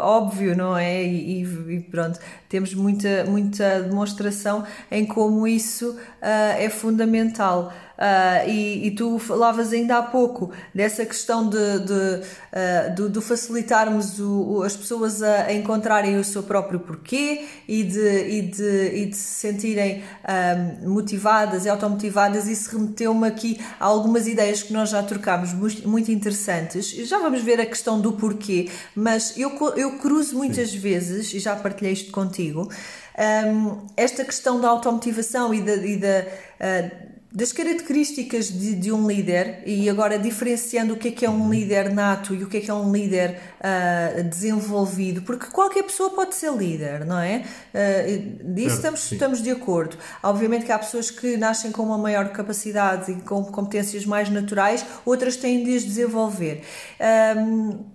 óbvio, 0.00 0.56
não 0.56 0.76
é? 0.76 1.02
E, 1.02 1.42
e- 1.42 1.80
pronto, 1.90 2.20
temos 2.48 2.72
muita, 2.74 3.24
muita 3.24 3.80
demonstração 3.82 4.62
em 4.90 5.04
como 5.04 5.48
isso 5.48 5.96
ah, 6.22 6.54
é 6.58 6.68
fundamental. 6.70 7.72
Ah, 7.96 8.44
e, 8.46 8.88
e 8.88 8.90
tu 8.90 9.18
falavas 9.20 9.72
ainda 9.72 9.98
há 9.98 10.02
pouco 10.02 10.50
dessa 10.74 11.06
questão 11.06 11.48
de, 11.48 11.78
de, 11.78 12.20
ah, 12.52 12.88
do, 12.88 13.08
do 13.08 13.22
facilitarmos 13.22 14.18
o- 14.18 14.56
o- 14.58 14.62
as 14.64 14.76
pessoas 14.76 15.22
a, 15.22 15.44
a 15.44 15.52
encontrarem 15.52 16.16
o 16.18 16.24
seu 16.24 16.42
próprio 16.42 16.80
porquê 16.80 17.44
e 17.68 17.84
de, 17.84 18.28
e 18.28 18.42
de, 18.42 18.86
e 18.96 19.06
de 19.06 19.16
se 19.16 19.34
sentirem 19.48 20.02
ah, 20.24 20.56
motivadas 20.82 21.66
e 21.66 21.68
automotivadas. 21.68 22.48
Isso 22.48 22.76
remeteu-me 22.76 23.28
aqui 23.28 23.60
a 23.78 23.84
algumas 23.84 24.26
ideias 24.26 24.62
que 24.62 24.72
nós 24.72 24.90
já 24.90 25.00
trocámos 25.02 25.52
muito, 25.52 26.10
interessantes. 26.10 26.90
Já 26.90 27.18
vamos 27.20 27.42
ver 27.42 27.60
a 27.60 27.66
questão 27.66 28.00
do 28.00 28.12
porquê, 28.14 28.68
mas 28.96 29.38
eu, 29.38 29.50
eu 29.76 29.98
cruzo 29.98 30.36
muitas 30.36 30.74
vezes, 30.74 31.32
e 31.32 31.38
já 31.38 31.54
partilhei 31.54 31.92
isto 31.92 32.10
contigo, 32.10 32.68
ah, 33.16 33.76
esta 33.96 34.24
questão 34.24 34.60
da 34.60 34.68
automotivação 34.68 35.54
e 35.54 35.60
da. 35.62 35.74
E 35.76 35.96
da 35.96 36.24
ah, 36.60 37.13
das 37.34 37.50
características 37.50 38.48
de, 38.48 38.76
de 38.76 38.92
um 38.92 39.08
líder 39.08 39.64
e 39.66 39.90
agora 39.90 40.16
diferenciando 40.16 40.94
o 40.94 40.96
que 40.96 41.08
é 41.08 41.10
que 41.10 41.26
é 41.26 41.30
um 41.30 41.50
líder 41.50 41.92
nato 41.92 42.32
e 42.32 42.44
o 42.44 42.48
que 42.48 42.58
é 42.58 42.60
que 42.60 42.70
é 42.70 42.74
um 42.74 42.92
líder 42.92 43.40
ah, 43.60 44.22
desenvolvido, 44.22 45.22
porque 45.22 45.46
qualquer 45.46 45.82
pessoa 45.82 46.10
pode 46.10 46.36
ser 46.36 46.52
líder, 46.52 47.04
não 47.04 47.18
é? 47.18 47.44
Ah, 47.74 48.06
disso 48.44 48.68
Certo, 48.68 48.76
estamos, 48.76 49.12
estamos 49.12 49.42
de 49.42 49.50
acordo. 49.50 49.98
Obviamente 50.22 50.64
que 50.64 50.70
há 50.70 50.78
pessoas 50.78 51.10
que 51.10 51.36
nascem 51.36 51.72
com 51.72 51.82
uma 51.82 51.98
maior 51.98 52.28
capacidade 52.28 53.10
e 53.10 53.16
com 53.16 53.44
competências 53.46 54.06
mais 54.06 54.30
naturais, 54.30 54.86
outras 55.04 55.36
têm 55.36 55.64
de 55.64 55.74
as 55.74 55.82
desenvolver. 55.82 56.62
Ahm, 57.00 57.94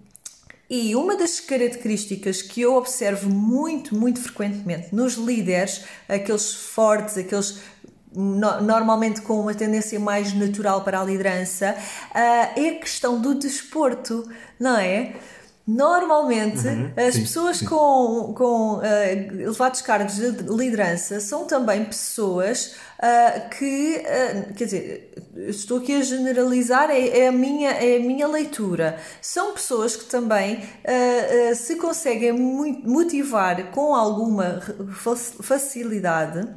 e 0.70 0.96
uma 0.96 1.16
das 1.16 1.40
características 1.40 2.44
que 2.44 2.62
eu 2.62 2.76
observo 2.76 3.28
muito, 3.28 3.96
muito 3.96 4.22
frequentemente 4.22 4.94
nos 4.94 5.16
líderes, 5.16 5.84
aqueles 6.08 6.54
fortes, 6.54 7.18
aqueles 7.18 7.60
no- 8.16 8.62
normalmente 8.62 9.22
com 9.22 9.40
uma 9.40 9.54
tendência 9.54 10.00
mais 10.00 10.34
natural 10.34 10.84
para 10.84 11.00
a 11.00 11.04
liderança, 11.04 11.76
ah, 12.14 12.50
é 12.56 12.70
a 12.70 12.80
questão 12.80 13.20
do 13.22 13.36
desporto, 13.36 14.28
não 14.60 14.78
é? 14.78 15.14
Normalmente, 15.72 16.68
Uhum, 16.68 16.92
as 16.98 17.14
sim, 17.14 17.22
pessoas 17.22 17.58
sim. 17.58 17.66
com, 17.66 18.34
com 18.36 18.80
ah, 18.82 19.12
elevados 19.12 19.82
cargos 19.82 20.16
de 20.16 20.30
liderança 20.52 21.20
são 21.20 21.46
também 21.46 21.86
pessoas 21.86 22.74
ah, 23.00 23.42
que, 23.56 24.04
ah, 24.04 24.52
quer 24.56 24.66
dizer, 24.66 25.14
estou 25.48 25.78
aqui 25.78 25.94
a 25.96 26.02
generalizar, 26.02 26.90
é, 26.90 27.20
é 27.20 27.28
a, 27.28 27.32
minha, 27.32 27.70
é 27.70 27.98
a 27.98 28.00
minha 28.00 28.28
leitura. 28.28 28.98
São 29.22 29.54
pessoas 29.54 29.96
que 29.96 30.06
também 30.06 30.60
se 31.56 31.76
conseguem 31.76 32.34
motivar 32.34 33.70
com 33.72 33.94
alguma 33.94 34.60
fa- 34.92 35.16
facilidade. 35.16 36.48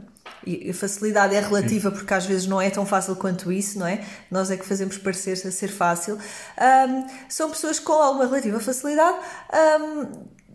E 0.46 0.70
a 0.70 0.74
facilidade 0.74 1.34
é 1.36 1.40
relativa 1.40 1.90
porque 1.92 2.12
às 2.12 2.26
vezes 2.26 2.46
não 2.46 2.60
é 2.60 2.68
tão 2.68 2.84
fácil 2.84 3.14
quanto 3.16 3.52
isso, 3.52 3.78
não 3.78 3.86
é? 3.86 4.04
Nós 4.30 4.50
é 4.50 4.56
que 4.56 4.66
fazemos 4.66 4.98
parecer 4.98 5.32
a 5.32 5.50
ser 5.50 5.68
fácil. 5.68 6.18
Ahm, 6.58 7.06
são 7.28 7.48
pessoas 7.50 7.78
com 7.78 7.92
alguma 7.92 8.26
relativa 8.26 8.58
facilidade. 8.58 9.18
ahm, 9.52 10.06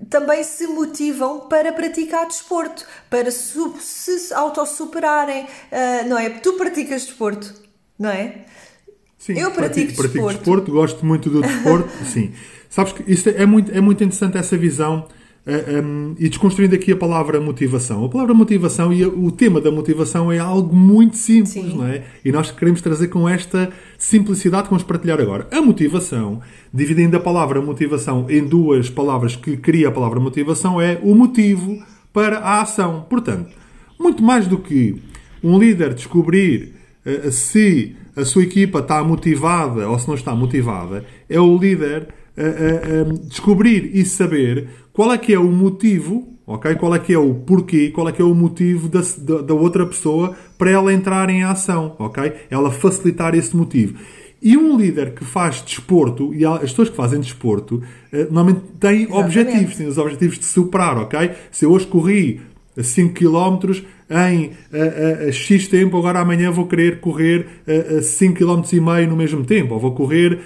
também 0.10 0.44
se 0.44 0.68
motivam 0.68 1.48
para 1.50 1.74
praticar 1.74 2.28
desporto, 2.28 2.86
para 3.10 3.32
su- 3.32 3.76
se 3.80 4.32
autossuperarem, 4.34 5.48
ah, 5.72 6.04
não 6.08 6.18
é? 6.20 6.30
Tu 6.30 6.54
praticas 6.54 7.06
desporto, 7.06 7.54
não 7.98 8.10
é? 8.10 8.46
Sim, 9.18 9.40
Eu 9.40 9.50
pratico 9.52 9.94
pratico 9.96 10.14
desporto. 10.28 10.38
desporto, 10.38 10.72
gosto 10.72 11.06
muito 11.06 11.30
do 11.30 11.42
desporto, 11.42 11.90
sim. 12.06 12.34
Sabes 12.70 12.94
que 12.94 13.12
isso 13.12 13.28
é 13.30 13.46
muito, 13.46 13.72
é 13.72 13.82
muito 13.82 14.04
interessante 14.04 14.38
essa 14.38 14.56
visão 14.56 15.08
um, 15.48 16.14
e 16.20 16.28
desconstruindo 16.28 16.76
aqui 16.76 16.92
a 16.92 16.96
palavra 16.98 17.40
motivação. 17.40 18.04
A 18.04 18.10
palavra 18.10 18.34
motivação 18.34 18.92
e 18.92 19.06
o 19.06 19.32
tema 19.32 19.62
da 19.62 19.72
motivação 19.72 20.32
é 20.32 20.38
algo 20.38 20.76
muito 20.76 21.16
simples, 21.16 21.54
Sim. 21.54 21.78
não 21.78 21.88
é? 21.88 22.04
E 22.24 22.32
nós 22.32 22.52
queremos 22.52 22.82
trazer 22.82 23.08
com 23.08 23.28
esta 23.30 23.72
simplicidade 23.98 24.64
que 24.64 24.70
vamos 24.70 24.84
partilhar 24.84 25.22
agora. 25.22 25.48
A 25.50 25.62
motivação, 25.62 26.42
dividindo 26.74 27.16
a 27.16 27.20
palavra 27.20 27.62
motivação 27.62 28.26
em 28.30 28.44
duas 28.46 28.90
palavras 28.90 29.36
que 29.38 29.56
cria 29.56 29.88
a 29.88 29.92
palavra 29.92 30.20
motivação, 30.20 30.82
é 30.82 31.00
o 31.02 31.16
motivo 31.16 31.82
para 32.12 32.40
a 32.40 32.62
ação. 32.62 33.06
Portanto, 33.10 33.52
muito 33.98 34.22
mais 34.22 34.48
do 34.48 34.58
que 34.58 35.02
um 35.42 35.58
líder 35.58 35.94
descobrir 35.94 36.74
eh, 37.06 37.32
se 37.32 37.96
a 38.16 38.26
sua 38.26 38.44
equipa 38.44 38.80
está 38.80 39.02
motivada 39.04 39.88
ou 39.88 39.98
se 39.98 40.08
não 40.08 40.16
está 40.16 40.36
motivada, 40.36 41.06
é 41.30 41.40
o 41.40 41.58
líder 41.58 42.08
eh, 42.40 42.44
eh, 42.46 42.82
eh, 42.84 43.04
descobrir 43.28 43.90
e 43.96 44.06
saber 44.06 44.70
qual 44.98 45.14
é 45.14 45.18
que 45.20 45.32
é 45.32 45.38
o 45.38 45.52
motivo, 45.52 46.28
ok? 46.48 46.74
Qual 46.74 46.96
é 46.96 46.98
que 46.98 47.14
é 47.14 47.20
o 47.20 47.32
porquê, 47.36 47.92
qual 47.92 48.10
é 48.10 48.12
que 48.12 48.20
é 48.20 48.26
o 48.26 48.34
motivo 48.34 48.90
da, 48.90 49.02
da, 49.20 49.42
da 49.44 49.54
outra 49.54 49.86
pessoa 49.86 50.36
para 50.58 50.72
ela 50.72 50.92
entrar 50.92 51.30
em 51.30 51.44
ação, 51.44 51.96
ok? 52.00 52.34
Ela 52.50 52.72
facilitar 52.72 53.36
esse 53.36 53.56
motivo. 53.56 54.00
E 54.42 54.58
um 54.58 54.76
líder 54.76 55.14
que 55.14 55.24
faz 55.24 55.62
desporto, 55.62 56.34
e 56.34 56.44
as 56.44 56.62
pessoas 56.62 56.90
que 56.90 56.96
fazem 56.96 57.20
desporto, 57.20 57.84
eh, 58.12 58.24
normalmente 58.24 58.62
têm 58.80 59.04
Exatamente. 59.04 59.24
objetivos, 59.24 59.76
têm 59.76 59.88
os 59.88 59.98
objetivos 60.00 60.40
de 60.40 60.46
superar, 60.46 60.98
ok? 60.98 61.30
Se 61.52 61.64
eu 61.64 61.72
hoje 61.72 61.86
corri 61.86 62.42
5 62.84 63.14
km 63.14 63.82
em 64.10 64.52
X 65.32 65.68
tempo, 65.68 65.98
agora 65.98 66.20
amanhã 66.22 66.50
vou 66.50 66.66
querer 66.66 67.00
correr 67.00 67.46
a, 67.68 67.98
a 67.98 68.02
5 68.02 68.36
km 68.36 68.62
e 68.72 68.80
meio 68.80 69.10
no 69.10 69.18
mesmo 69.18 69.44
tempo, 69.44 69.74
ou 69.74 69.80
vou 69.80 69.92
correr, 69.94 70.40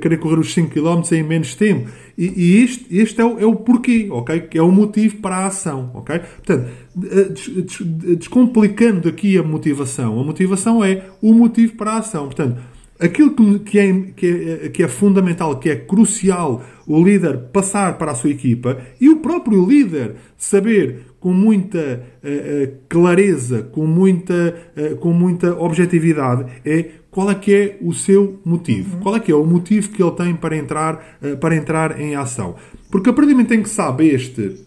querer 0.00 0.16
correr 0.18 0.38
os 0.38 0.52
5 0.54 0.70
km 0.70 1.02
em 1.12 1.22
menos 1.22 1.54
tempo. 1.54 1.90
E, 2.16 2.24
e 2.26 2.62
isto, 2.64 2.84
este 2.90 3.20
é 3.20 3.24
o, 3.24 3.38
é 3.38 3.44
o 3.46 3.54
porquê, 3.56 4.06
ok? 4.10 4.48
É 4.54 4.62
o 4.62 4.70
motivo 4.72 5.16
para 5.16 5.36
a 5.36 5.46
ação, 5.46 5.90
ok? 5.94 6.18
Portanto, 6.18 6.70
des- 6.94 7.48
des- 7.48 8.16
descomplicando 8.18 9.08
aqui 9.08 9.36
a 9.36 9.42
motivação, 9.42 10.18
a 10.20 10.24
motivação 10.24 10.82
é 10.84 11.04
o 11.20 11.32
motivo 11.34 11.74
para 11.76 11.92
a 11.92 11.98
ação. 11.98 12.24
Portanto, 12.26 12.60
aquilo 13.00 13.58
que 13.60 13.78
é, 13.78 13.92
que, 14.16 14.26
é, 14.26 14.68
que 14.68 14.82
é 14.82 14.88
fundamental, 14.88 15.58
que 15.58 15.68
é 15.68 15.76
crucial 15.76 16.62
o 16.86 17.02
líder 17.02 17.38
passar 17.52 17.98
para 17.98 18.12
a 18.12 18.14
sua 18.14 18.30
equipa 18.30 18.78
e 19.00 19.08
o 19.08 19.16
próprio 19.16 19.64
líder 19.66 20.14
saber 20.36 21.11
com 21.22 21.32
muita 21.32 22.02
eh, 22.20 22.72
clareza, 22.88 23.62
com 23.62 23.86
muita, 23.86 24.56
eh, 24.74 24.96
com 24.98 25.12
muita 25.12 25.54
objetividade, 25.54 26.50
é 26.64 26.84
qual 27.12 27.30
é 27.30 27.34
que 27.36 27.54
é 27.54 27.78
o 27.80 27.94
seu 27.94 28.40
motivo. 28.44 28.98
Qual 28.98 29.14
é 29.14 29.20
que 29.20 29.30
é 29.30 29.34
o 29.34 29.46
motivo 29.46 29.90
que 29.90 30.02
ele 30.02 30.10
tem 30.10 30.34
para 30.34 30.56
entrar, 30.56 31.18
eh, 31.22 31.36
para 31.36 31.54
entrar 31.54 32.00
em 32.00 32.16
ação. 32.16 32.56
Porque 32.90 33.08
a 33.08 33.12
partir 33.12 33.28
do 33.28 33.36
momento 33.36 33.54
em 33.54 33.62
que 33.62 33.68
sabe 33.68 34.08
este, 34.08 34.66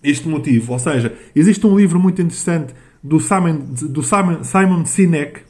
este 0.00 0.28
motivo, 0.28 0.72
ou 0.72 0.78
seja, 0.78 1.12
existe 1.34 1.66
um 1.66 1.76
livro 1.76 1.98
muito 1.98 2.22
interessante 2.22 2.72
do 3.02 3.18
Simon, 3.18 3.58
do 3.90 4.00
Simon, 4.04 4.44
Simon 4.44 4.84
Sinek, 4.84 5.40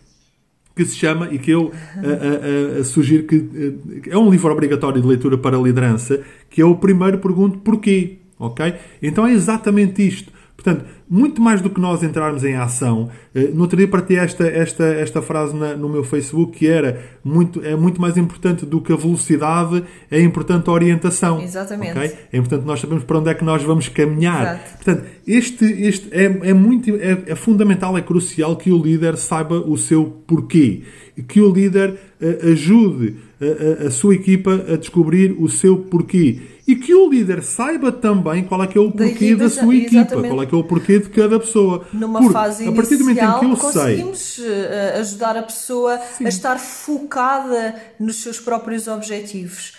que 0.75 0.83
se 0.87 0.97
chama 0.97 1.29
e 1.31 1.39
que 1.39 1.51
eu 1.51 1.73
a, 1.97 2.79
a, 2.79 2.81
a, 2.81 2.85
sugiro 2.85 3.25
que 3.25 4.09
é 4.09 4.17
um 4.17 4.31
livro 4.31 4.51
obrigatório 4.51 5.03
de 5.03 5.07
leitura 5.07 5.37
para 5.37 5.59
a 5.59 5.61
liderança, 5.61 6.23
que 6.49 6.63
é 6.63 6.65
o 6.65 6.77
primeiro 6.77 7.19
pergunto 7.19 7.59
porquê, 7.59 8.21
ok? 8.39 8.75
Então 9.03 9.27
é 9.27 9.33
exatamente 9.33 10.07
isto. 10.07 10.38
Portanto, 10.61 10.85
muito 11.09 11.41
mais 11.41 11.61
do 11.61 11.71
que 11.71 11.81
nós 11.81 12.03
entrarmos 12.03 12.43
em 12.43 12.57
ação, 12.57 13.09
eh, 13.33 13.49
no 13.55 13.61
outro 13.63 13.77
dia 13.77 13.87
partilhei 13.87 14.21
esta, 14.21 14.45
esta, 14.45 14.83
esta 14.85 15.23
frase 15.23 15.55
na- 15.55 15.77
no 15.77 15.89
meu 15.89 16.03
Facebook 16.03 16.59
que 16.59 16.67
era 16.67 17.01
muito, 17.23 17.65
é 17.65 17.77
muito 17.77 18.01
mais 18.01 18.17
importante 18.17 18.67
do 18.67 18.81
que 18.81 18.93
a 18.93 18.97
velocidade, 18.97 19.85
é 20.11 20.21
importante 20.21 20.69
a 20.69 20.73
orientação. 20.73 21.41
Exatamente. 21.41 21.97
ok? 21.97 22.13
É 22.33 22.37
importante 22.39 22.67
nós 22.67 22.81
sabermos 22.81 23.05
para 23.05 23.19
onde 23.21 23.31
é 23.31 23.35
que 23.35 23.45
nós 23.45 23.63
vamos 23.63 23.89
caminhar. 23.89 24.43
Exato. 24.57 24.77
Portanto, 24.85 25.05
este, 25.25 25.65
este 25.65 26.09
é, 26.11 26.25
é 26.51 26.53
muito 26.53 26.91
é, 26.97 27.23
é 27.27 27.35
fundamental, 27.37 27.97
é 27.97 28.03
crucial 28.03 28.57
que 28.57 28.73
o 28.73 28.83
líder 28.83 29.17
saiba 29.17 29.61
o 29.61 29.79
seu 29.79 30.07
porquê. 30.27 30.83
E 31.17 31.23
que 31.23 31.41
o 31.41 31.53
líder 31.53 31.95
eh, 32.21 32.51
ajude 32.51 33.15
a, 33.41 33.87
a- 33.87 33.91
sua 33.91 34.15
equipa 34.15 34.65
a 34.73 34.77
descobrir 34.77 35.33
o 35.39 35.49
seu 35.49 35.77
porquê. 35.79 36.41
E 36.67 36.77
que 36.77 36.95
o 36.95 37.09
líder 37.09 37.43
saiba 37.43 37.91
também 37.91 38.45
qual 38.45 38.63
é 38.63 38.67
que 38.67 38.77
é 38.77 38.81
o 38.81 38.89
Da 38.89 39.05
porquê 39.07 39.25
equipa, 39.27 39.45
da 39.45 39.49
sua 39.51 39.75
equipa, 39.75 39.97
exatamente. 39.97 40.29
qual 40.29 40.43
é 40.43 40.47
que 40.47 40.55
é 40.55 40.59
o 40.59 40.65
porquê 40.65 40.99
de 40.99 41.09
cada 41.09 41.39
pessoa. 41.41 41.87
Numa 41.93 42.19
Porque, 42.21 42.33
fase 42.35 42.69
a 42.69 42.73
partir 42.73 42.97
do 42.97 43.05
momento 43.05 43.19
em 43.19 43.23
inicial, 43.23 43.41
que 43.41 43.47
eu 43.47 43.57
sei 43.57 43.73
conseguimos 43.73 44.39
eh, 44.45 44.97
ajudar 45.01 45.37
a 45.37 45.43
pessoa 45.43 45.99
a 46.25 46.29
estar 46.29 46.59
focada 46.59 47.75
nos 47.99 48.17
seus 48.17 48.39
próprios 48.41 48.87
objetivos. 48.89 49.75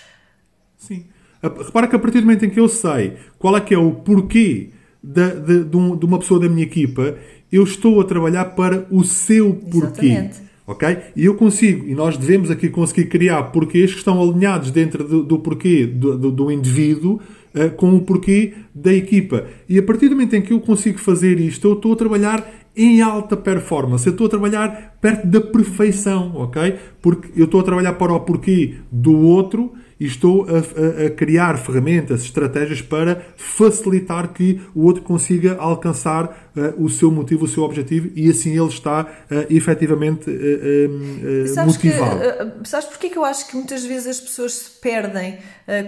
Sim. 0.77 1.05
Repara 1.41 1.87
que 1.87 1.95
a 1.95 1.99
partir 1.99 2.19
do 2.21 2.25
momento 2.25 2.45
em 2.45 2.49
que 2.49 2.59
eu 2.59 2.67
sei 2.67 3.13
qual 3.37 3.55
é 3.55 3.61
que 3.61 3.73
é 3.73 3.77
o 3.77 3.91
porquê 3.91 4.69
da- 5.01 5.33
de, 5.35 5.63
de 5.63 5.77
um- 5.77 5.95
de 5.95 6.05
uma 6.05 6.19
pessoa 6.19 6.39
da 6.39 6.49
minha 6.49 6.63
equipa, 6.63 7.15
eu 7.51 7.63
estou 7.63 8.01
a 8.01 8.03
trabalhar 8.03 8.45
para 8.55 8.85
o 8.91 9.03
seu 9.03 9.53
porquê. 9.53 10.07
Exatamente. 10.07 10.48
Ok? 10.69 10.97
E 11.15 11.25
eu 11.25 11.33
consigo, 11.33 11.87
e 11.87 11.95
nós 11.95 12.15
devemos 12.15 12.51
aqui 12.51 12.69
conseguir 12.69 13.05
criar 13.05 13.41
porquês 13.45 13.91
que 13.91 13.97
estão 13.97 14.21
alinhados 14.21 14.69
dentro 14.69 15.03
do, 15.03 15.23
do 15.23 15.39
porquê 15.39 15.87
do, 15.87 16.15
do, 16.15 16.31
do 16.31 16.51
indivíduo 16.51 17.19
uh, 17.55 17.71
com 17.71 17.95
o 17.95 18.01
porquê 18.01 18.53
da 18.75 18.93
equipa. 18.93 19.47
E 19.67 19.79
a 19.79 19.81
partir 19.81 20.09
do 20.09 20.15
momento 20.15 20.35
em 20.35 20.43
que 20.43 20.53
eu 20.53 20.59
consigo 20.59 20.99
fazer 20.99 21.39
isto, 21.39 21.67
eu 21.67 21.73
estou 21.73 21.93
a 21.93 21.95
trabalhar 21.95 22.47
em 22.77 23.01
alta 23.01 23.35
performance. 23.35 24.05
Eu 24.05 24.11
estou 24.11 24.27
a 24.27 24.29
trabalhar 24.29 24.95
perto 25.01 25.25
da 25.25 25.41
perfeição, 25.41 26.33
ok? 26.35 26.75
Porque 27.01 27.29
eu 27.35 27.45
estou 27.45 27.61
a 27.61 27.63
trabalhar 27.63 27.93
para 27.93 28.13
o 28.13 28.19
porquê 28.19 28.75
do 28.91 29.17
outro 29.17 29.73
e 29.99 30.05
estou 30.05 30.45
a, 30.47 30.53
a, 30.53 31.07
a, 31.07 31.09
criar 31.09 31.57
ferramentas, 31.57 32.23
estratégias 32.23 32.81
para 32.81 33.21
facilitar 33.35 34.33
que 34.33 34.61
o 34.73 34.85
outro 34.85 35.03
consiga 35.03 35.57
alcançar 35.59 36.51
uh, 36.55 36.83
o 36.83 36.89
seu 36.89 37.11
motivo, 37.11 37.45
o 37.45 37.47
seu 37.47 37.63
objetivo 37.63 38.09
e 38.15 38.29
assim 38.29 38.57
ele 38.57 38.69
está 38.69 39.01
uh, 39.03 39.53
efetivamente 39.53 40.29
uh, 40.29 41.47
sabes 41.47 41.75
motivado. 41.75 42.19
Que, 42.61 42.69
sabes 42.69 42.87
porquê 42.87 43.09
que 43.09 43.17
eu 43.17 43.25
acho 43.25 43.47
que 43.47 43.55
muitas 43.55 43.85
vezes 43.85 44.07
as 44.07 44.19
pessoas 44.21 44.53
se 44.53 44.71
perdem 44.79 45.37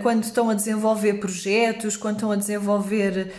quando 0.01 0.23
estão 0.23 0.49
a 0.49 0.53
desenvolver 0.53 1.15
projetos, 1.15 1.97
quando 1.97 2.15
estão 2.15 2.31
a 2.31 2.35
desenvolver, 2.35 3.33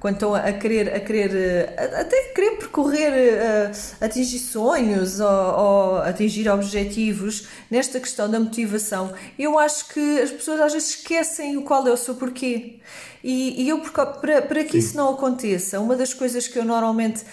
quando 0.00 0.14
estão 0.14 0.34
a 0.34 0.52
querer, 0.52 0.94
a 0.94 1.00
querer 1.00 1.74
até 1.76 2.32
querer 2.34 2.52
percorrer, 2.52 3.70
atingir 4.00 4.38
sonhos 4.38 5.20
ou, 5.20 5.28
ou 5.28 5.96
atingir 5.98 6.48
objetivos 6.48 7.48
nesta 7.70 8.00
questão 8.00 8.30
da 8.30 8.40
motivação? 8.40 9.12
Eu 9.38 9.58
acho 9.58 9.88
que 9.88 10.20
as 10.20 10.30
pessoas 10.30 10.60
às 10.60 10.72
vezes 10.72 10.90
esquecem 10.90 11.60
qual 11.62 11.86
é 11.86 11.90
o 11.92 11.96
seu 11.96 12.14
porquê. 12.14 12.80
E, 13.28 13.64
e 13.64 13.68
eu, 13.68 13.80
para, 13.80 14.40
para 14.40 14.62
que 14.62 14.72
Sim. 14.72 14.78
isso 14.78 14.96
não 14.96 15.10
aconteça, 15.10 15.80
uma 15.80 15.96
das 15.96 16.14
coisas 16.14 16.46
que 16.46 16.56
eu 16.56 16.64
normalmente 16.64 17.24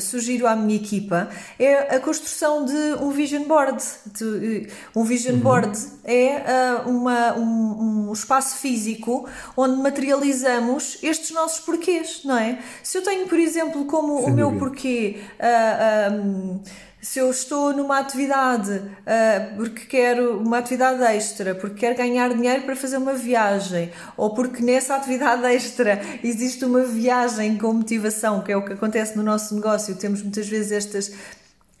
sugiro 0.00 0.48
à 0.48 0.56
minha 0.56 0.74
equipa 0.74 1.28
é 1.60 1.94
a 1.94 2.00
construção 2.00 2.64
de 2.64 2.74
um 3.00 3.10
vision 3.10 3.44
board. 3.44 3.80
De, 4.06 4.68
um 4.96 5.04
vision 5.04 5.36
uhum. 5.36 5.40
board 5.40 5.78
é 6.04 6.82
uh, 6.84 6.90
uma, 6.90 7.34
um, 7.38 8.08
um, 8.08 8.12
espaço 8.12 8.56
físico 8.56 9.28
onde 9.56 9.80
materializamos 9.80 10.98
estes 11.04 11.30
nossos 11.30 11.60
porquês, 11.60 12.22
não 12.24 12.36
é? 12.36 12.58
Se 12.82 12.98
eu 12.98 13.02
tenho, 13.02 13.28
por 13.28 13.38
exemplo, 13.38 13.84
como 13.84 14.18
Sem 14.22 14.32
o 14.32 14.34
meu 14.34 14.52
porquê. 14.58 15.20
Uh, 15.38 16.14
um, 16.14 16.60
se 17.02 17.18
eu 17.18 17.28
estou 17.28 17.72
numa 17.72 17.98
atividade 17.98 18.70
uh, 18.70 19.56
porque 19.56 19.86
quero 19.86 20.38
uma 20.38 20.58
atividade 20.58 21.02
extra, 21.02 21.52
porque 21.52 21.80
quero 21.80 21.96
ganhar 21.96 22.32
dinheiro 22.32 22.62
para 22.62 22.76
fazer 22.76 22.96
uma 22.96 23.12
viagem, 23.12 23.90
ou 24.16 24.32
porque 24.32 24.62
nessa 24.62 24.94
atividade 24.94 25.44
extra 25.46 26.00
existe 26.22 26.64
uma 26.64 26.84
viagem 26.84 27.58
com 27.58 27.72
motivação, 27.72 28.40
que 28.40 28.52
é 28.52 28.56
o 28.56 28.64
que 28.64 28.74
acontece 28.74 29.16
no 29.16 29.24
nosso 29.24 29.52
negócio, 29.52 29.96
temos 29.96 30.22
muitas 30.22 30.46
vezes 30.46 30.70
estas, 30.70 31.12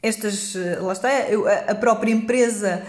estas 0.02 0.56
ah, 0.56 0.82
lá 0.82 0.92
está, 0.92 1.08
a 1.68 1.74
própria 1.76 2.10
empresa 2.10 2.82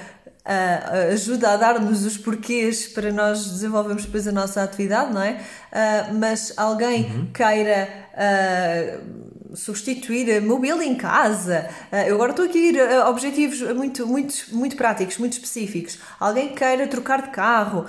Uh, 0.45 1.13
ajuda 1.13 1.51
a 1.53 1.55
dar-nos 1.55 2.03
os 2.03 2.17
porquês 2.17 2.85
para 2.85 3.13
nós 3.13 3.49
desenvolvermos 3.49 4.03
depois 4.03 4.27
a 4.27 4.31
nossa 4.33 4.61
atividade, 4.61 5.13
não 5.13 5.21
é? 5.21 5.39
Uh, 5.71 6.13
mas 6.15 6.51
alguém 6.57 7.05
uhum. 7.05 7.27
queira 7.31 7.87
uh, 8.11 9.23
substituir 9.53 10.41
mobília 10.41 10.83
em 10.83 10.95
casa. 10.95 11.69
Ah, 11.91 12.07
eu 12.07 12.15
agora 12.15 12.31
estou 12.31 12.45
aqui 12.45 12.57
a 12.57 12.72
ir 12.72 12.79
a 12.79 13.10
objetivos 13.10 13.62
muito, 13.75 14.07
muito, 14.07 14.33
muito 14.51 14.75
práticos, 14.75 15.17
muito 15.17 15.33
específicos. 15.33 16.00
Alguém 16.19 16.53
queira 16.55 16.88
trocar 16.88 17.22
de 17.22 17.29
carro. 17.29 17.86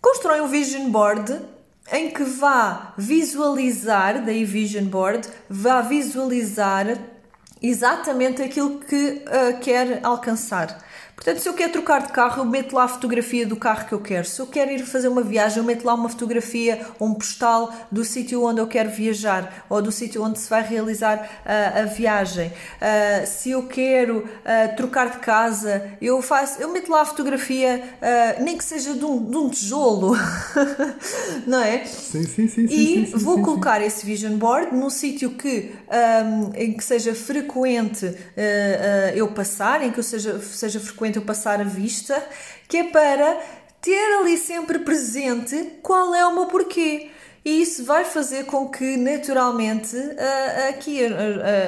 Constrói 0.00 0.40
um 0.40 0.48
vision 0.48 0.90
board 0.90 1.40
em 1.92 2.10
que 2.10 2.22
vá 2.22 2.94
visualizar, 2.96 4.24
daí 4.24 4.44
vision 4.44 4.84
board, 4.84 5.28
vá 5.48 5.80
visualizar 5.82 6.98
exatamente 7.62 8.42
aquilo 8.42 8.80
que 8.80 9.24
uh, 9.26 9.58
quer 9.60 10.00
alcançar. 10.02 10.82
Portanto, 11.24 11.42
se 11.42 11.48
eu 11.48 11.54
quero 11.54 11.72
trocar 11.72 12.02
de 12.02 12.12
carro, 12.12 12.42
eu 12.42 12.44
meto 12.44 12.76
lá 12.76 12.84
a 12.84 12.88
fotografia 12.88 13.46
do 13.46 13.56
carro 13.56 13.86
que 13.86 13.94
eu 13.94 14.00
quero. 14.00 14.26
Se 14.26 14.38
eu 14.42 14.46
quero 14.46 14.70
ir 14.70 14.84
fazer 14.84 15.08
uma 15.08 15.22
viagem, 15.22 15.56
eu 15.56 15.64
meto 15.64 15.82
lá 15.82 15.94
uma 15.94 16.10
fotografia, 16.10 16.86
um 17.00 17.14
postal 17.14 17.74
do 17.90 18.04
sítio 18.04 18.44
onde 18.44 18.60
eu 18.60 18.66
quero 18.66 18.90
viajar 18.90 19.64
ou 19.70 19.80
do 19.80 19.90
sítio 19.90 20.22
onde 20.22 20.38
se 20.38 20.50
vai 20.50 20.62
realizar 20.62 21.16
uh, 21.16 21.80
a 21.80 21.84
viagem. 21.86 22.48
Uh, 22.48 23.26
se 23.26 23.52
eu 23.52 23.62
quero 23.66 24.18
uh, 24.18 24.76
trocar 24.76 25.12
de 25.12 25.18
casa, 25.20 25.92
eu 25.98 26.20
faço, 26.20 26.60
eu 26.60 26.70
meto 26.70 26.92
lá 26.92 27.00
a 27.00 27.04
fotografia, 27.06 27.82
nem 28.40 28.58
que 28.58 28.64
seja 28.64 28.92
de 28.92 29.04
um, 29.06 29.24
de 29.24 29.36
um 29.38 29.48
tijolo, 29.48 30.14
não 31.46 31.62
é? 31.62 31.86
Sim, 31.86 32.24
sim, 32.24 32.46
sim. 32.48 32.64
E 32.64 32.68
sim, 32.68 33.06
sim, 33.06 33.16
vou 33.16 33.36
sim, 33.36 33.42
colocar 33.42 33.80
esse 33.80 34.04
vision 34.04 34.36
board 34.36 34.76
num 34.76 34.90
sítio 34.90 35.30
que, 35.30 35.72
um, 35.88 36.50
em 36.54 36.74
que 36.74 36.84
seja 36.84 37.14
frequente 37.14 38.14
eu 39.14 39.28
passar, 39.28 39.82
em 39.82 39.90
que 39.90 39.98
eu 39.98 40.04
seja, 40.04 40.38
seja 40.40 40.78
frequente 40.78 41.13
eu 41.18 41.22
passar 41.22 41.60
a 41.60 41.64
vista, 41.64 42.22
que 42.68 42.78
é 42.78 42.84
para 42.84 43.40
ter 43.80 44.18
ali 44.20 44.36
sempre 44.38 44.78
presente 44.78 45.78
qual 45.82 46.14
é 46.14 46.26
o 46.26 46.34
meu 46.34 46.46
porquê. 46.46 47.10
E 47.44 47.60
isso 47.60 47.84
vai 47.84 48.06
fazer 48.06 48.46
com 48.46 48.70
que, 48.70 48.96
naturalmente, 48.96 49.94
aqui 50.70 51.00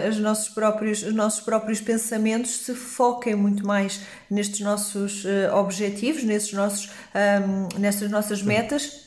os 0.09 0.17
nossos 0.19 0.49
próprios, 0.49 1.03
os 1.03 1.13
nossos 1.13 1.41
próprios 1.41 1.83
pensamentos 1.83 2.65
se 2.65 2.75
foquem 2.75 3.35
muito 3.35 3.67
mais 3.67 4.01
nestes 4.31 4.61
nossos 4.61 5.27
eh, 5.27 5.53
objetivos, 5.53 6.25
nesses 6.25 6.55
nossos, 6.55 6.89
nessas 7.79 8.11
nossas 8.11 8.43
metas 8.43 9.06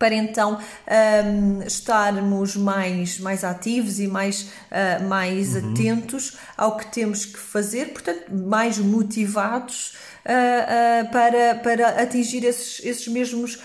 para 0.00 0.14
então 0.14 0.58
um, 0.88 1.62
estarmos 1.62 2.56
mais, 2.56 3.20
mais 3.20 3.44
ativos 3.44 4.00
e 4.00 4.08
mais, 4.08 4.50
uh, 4.72 5.06
mais 5.06 5.54
uhum. 5.54 5.72
atentos 5.72 6.38
ao 6.56 6.78
que 6.78 6.90
temos 6.90 7.26
que 7.26 7.38
fazer, 7.38 7.90
portanto, 7.90 8.32
mais 8.32 8.78
motivados 8.78 9.94
uh, 10.24 11.04
uh, 11.04 11.12
para, 11.12 11.54
para 11.56 12.02
atingir 12.02 12.44
esses, 12.44 12.82
esses 12.82 13.06
mesmos 13.08 13.58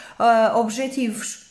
objetivos. 0.56 1.46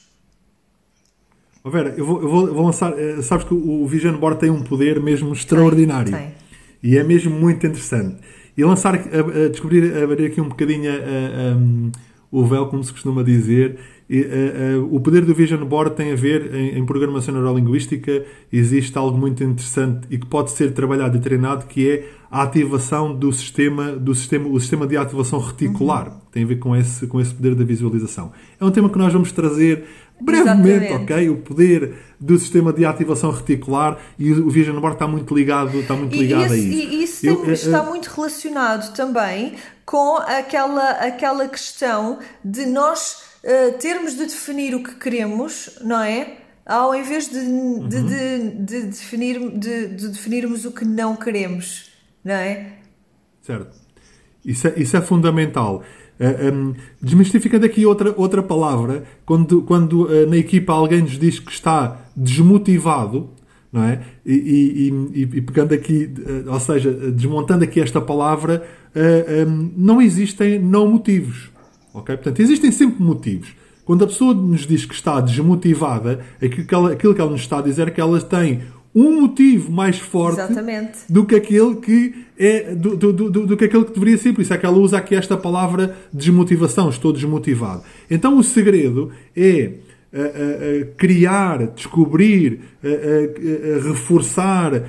Oh 1.65 1.71
Vera, 1.71 1.95
eu 1.97 2.05
vou, 2.05 2.21
eu 2.21 2.29
vou, 2.29 2.47
vou 2.53 2.67
lançar. 2.67 2.93
Eh, 2.99 3.23
sabes 3.23 3.47
que 3.47 3.55
o 3.55 3.87
Vision 3.87 4.19
Board 4.19 4.39
tem 4.39 4.51
um 4.51 4.63
poder 4.63 5.01
mesmo 5.01 5.33
extraordinário 5.33 6.13
tem, 6.13 6.21
tem. 6.21 6.35
e 6.83 6.99
é 6.99 7.03
mesmo 7.03 7.35
muito 7.35 7.67
interessante. 7.67 8.19
E 8.55 8.63
lançar, 8.63 8.95
a, 8.95 8.99
a 8.99 9.49
descobrir, 9.49 9.97
abrir 9.97 10.27
aqui 10.27 10.43
um 10.43 10.49
bocadinho 10.49 10.93
a, 10.93 11.57
um, 11.57 11.91
o 12.35 12.45
véu, 12.45 12.67
como 12.67 12.83
se 12.83 12.93
costuma 12.93 13.23
dizer, 13.23 13.79
e, 14.11 14.21
uh, 14.21 14.83
uh, 14.83 14.95
o 14.97 14.99
poder 14.99 15.25
do 15.25 15.33
Vision 15.33 15.65
Board 15.65 15.95
tem 15.95 16.11
a 16.13 16.17
ver, 16.17 16.53
em, 16.53 16.79
em, 16.79 16.85
programação 16.85 17.33
neurolinguística, 17.33 18.25
existe 18.53 18.99
algo 18.99 19.17
muito 19.17 19.43
interessante 19.45 20.09
e 20.11 20.19
que 20.19 20.27
pode 20.27 20.51
ser 20.51 20.73
trabalhado 20.73 21.17
e 21.17 21.21
treinado, 21.21 21.65
que 21.67 21.89
é 21.89 22.09
a 22.29 22.43
ativação 22.43 23.15
do 23.15 23.33
sistema, 23.33 23.93
do 23.93 24.13
sistema, 24.17 24.49
o 24.49 24.59
sistema 24.59 24.85
de 24.85 24.97
ativação 24.97 25.39
reticular. 25.39 26.09
Uhum. 26.09 26.21
Tem 26.33 26.43
a 26.43 26.47
ver 26.47 26.57
com 26.57 26.75
esse, 26.75 27.07
com 27.07 27.21
esse 27.21 27.33
poder 27.33 27.55
da 27.55 27.65
visualização. 27.65 28.33
É 28.61 28.65
um 28.65 28.71
tema 28.73 28.91
que 28.91 28.99
nós 28.99 29.13
vamos 29.13 29.31
trazer 29.31 29.85
brevemente, 30.21 30.87
Exatamente. 30.87 31.13
ok? 31.13 31.31
O 31.31 31.37
poder 31.37 31.95
do 32.19 32.37
sistema 32.37 32.73
de 32.73 32.85
ativação 32.85 33.31
reticular 33.31 33.97
e 34.19 34.33
o 34.33 34.51
Vision 34.51 34.79
Board 34.81 34.97
está 34.97 35.07
muito 35.07 35.33
ligado, 35.35 35.79
está 35.79 35.95
muito 35.95 36.17
ligado 36.17 36.51
e, 36.51 36.53
a 36.53 36.57
isso. 36.57 36.67
E 36.67 37.03
isso 37.05 37.27
Eu, 37.27 37.53
está 37.53 37.83
uh, 37.83 37.87
muito 37.87 38.07
relacionado 38.07 38.93
também 38.93 39.55
com 39.85 40.17
aquela, 40.17 40.91
aquela 40.93 41.49
questão 41.49 42.19
de 42.45 42.67
nós 42.67 43.23
uh, 43.45 43.79
termos 43.79 44.15
de 44.15 44.25
definir 44.25 44.75
o 44.75 44.83
que 44.83 44.95
queremos, 44.97 45.79
não 45.83 46.01
é? 46.01 46.39
Ao 46.65 46.95
invés 46.95 47.29
de, 47.29 47.39
uhum. 47.39 47.87
de, 47.87 48.03
de, 48.03 48.51
de, 48.65 48.83
definir, 48.87 49.51
de, 49.51 49.89
de 49.89 50.09
definirmos 50.09 50.65
o 50.65 50.73
que 50.73 50.85
não 50.85 51.15
queremos, 51.15 51.91
não 52.25 52.35
é? 52.35 52.79
Certo. 53.43 53.77
Isso 54.43 54.69
é, 54.69 54.75
isso 54.77 54.97
é 54.97 55.03
fundamental. 55.03 55.83
Uh, 56.19 56.25
eh, 56.25 56.51
um, 56.53 56.71
ehm, 56.71 56.75
desmistificando 57.03 57.67
aqui 57.67 57.85
outra, 57.85 58.15
outra 58.17 58.43
palavra, 58.43 59.05
quando, 59.27 59.63
quando 59.63 60.05
uh, 60.05 60.27
na 60.27 60.37
equipa 60.37 60.73
alguém 60.73 61.03
nos 61.03 61.19
diz 61.19 61.39
que 61.39 61.53
está 61.53 62.07
desmotivado, 62.17 63.31
não 63.71 63.83
é? 63.83 64.01
E, 64.25 64.93
e, 65.13 65.21
e, 65.21 65.43
pegando 65.43 65.75
aqui, 65.75 66.09
ou 66.47 66.61
seja, 66.61 66.93
desmontando 67.11 67.65
aqui 67.65 67.81
esta 67.81 68.01
palavra, 68.01 68.65
um, 68.95 69.01
ehm, 69.01 69.73
não 69.77 70.01
existem 70.01 70.59
não 70.59 70.89
motivos. 70.89 71.51
Okay? 71.93 72.17
Portanto, 72.17 72.41
existem 72.41 72.71
sempre 72.73 73.03
motivos. 73.03 73.55
Quando 73.85 74.05
a 74.05 74.07
pessoa 74.07 74.33
nos 74.33 74.67
diz 74.67 74.85
que 74.87 74.95
está 74.95 75.21
desmotivada, 75.21 76.21
aquilo 76.43 76.67
que 76.67 76.75
ela, 76.75 76.93
aquilo 76.93 77.15
que 77.15 77.21
ela 77.21 77.31
nos 77.31 77.43
está 77.43 77.59
a 77.59 77.63
dizer 77.63 77.89
é 77.89 77.91
que 77.91 78.01
ela 78.01 78.21
tem 78.21 78.63
um 78.95 79.21
motivo 79.21 79.73
mais 79.73 79.99
forte 79.99 80.41
Exatamente. 80.41 81.01
do 81.09 81.27
que 81.27 81.35
aquele 81.35 81.75
que 81.77 82.15
é 82.39 82.75
do, 82.75 82.97
do, 82.97 83.13
do, 83.13 83.47
do, 83.47 83.57
que 83.57 83.65
aquele 83.65 83.85
que 83.85 83.93
deveria 83.93 84.17
ser. 84.17 84.33
Por 84.33 84.41
isso 84.41 84.55
é 84.55 84.59
que 84.59 84.65
ela 84.65 84.79
usa 84.79 84.97
aqui 84.99 85.15
esta 85.15 85.37
palavra 85.37 85.97
desmotivação. 86.13 86.89
Estou 86.89 87.13
desmotivado. 87.13 87.83
Então 88.09 88.39
o 88.39 88.43
segredo 88.43 89.11
é 89.37 89.73
uh, 90.13 90.19
uh, 90.19 90.95
criar, 90.97 91.67
descobrir, 91.69 92.61
uh, 92.83 93.89
reforçar, 93.89 94.85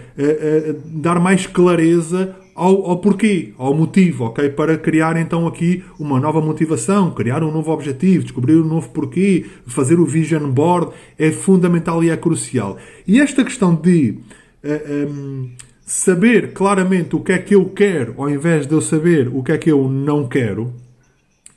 dar 0.86 1.20
mais 1.20 1.48
clareza 1.48 2.36
ao, 2.56 2.90
ao 2.90 2.98
porquê, 3.00 3.54
ao 3.58 3.74
motivo, 3.74 4.24
ok? 4.26 4.50
Para 4.50 4.78
criar 4.78 5.18
então 5.18 5.46
aqui 5.46 5.84
uma 6.00 6.22
nova 6.22 6.40
motivação, 6.40 7.12
criar 7.12 7.44
um 7.44 7.52
novo 7.52 7.70
objetivo, 7.70 8.24
descobrir 8.24 8.56
um 8.56 8.64
novo 8.64 8.90
porquê, 8.92 9.46
fazer 9.68 10.00
o 10.00 10.06
vision 10.06 10.50
board 10.50 10.92
é 11.20 11.32
fundamental 11.32 12.02
e 12.02 12.10
é 12.10 12.16
crucial. 12.16 12.78
E 13.06 13.20
esta 13.20 13.44
questão 13.44 13.76
de 13.76 14.12
uh, 14.12 14.18
eh, 14.64 15.08
um, 15.10 15.44
ehm, 15.44 15.50
saber 15.86 16.54
claramente 16.54 17.16
o 17.16 17.20
que 17.20 17.34
é 17.34 17.38
que 17.38 17.54
eu 17.54 17.66
quero, 17.66 18.16
ao 18.18 18.30
invés 18.30 18.66
de 18.66 18.74
eu 18.74 18.82
saber 18.82 19.28
o 19.28 19.44
que 19.44 19.52
é 19.52 19.58
que 19.58 19.70
eu 19.70 19.90
não 19.90 20.26
quero, 20.26 20.74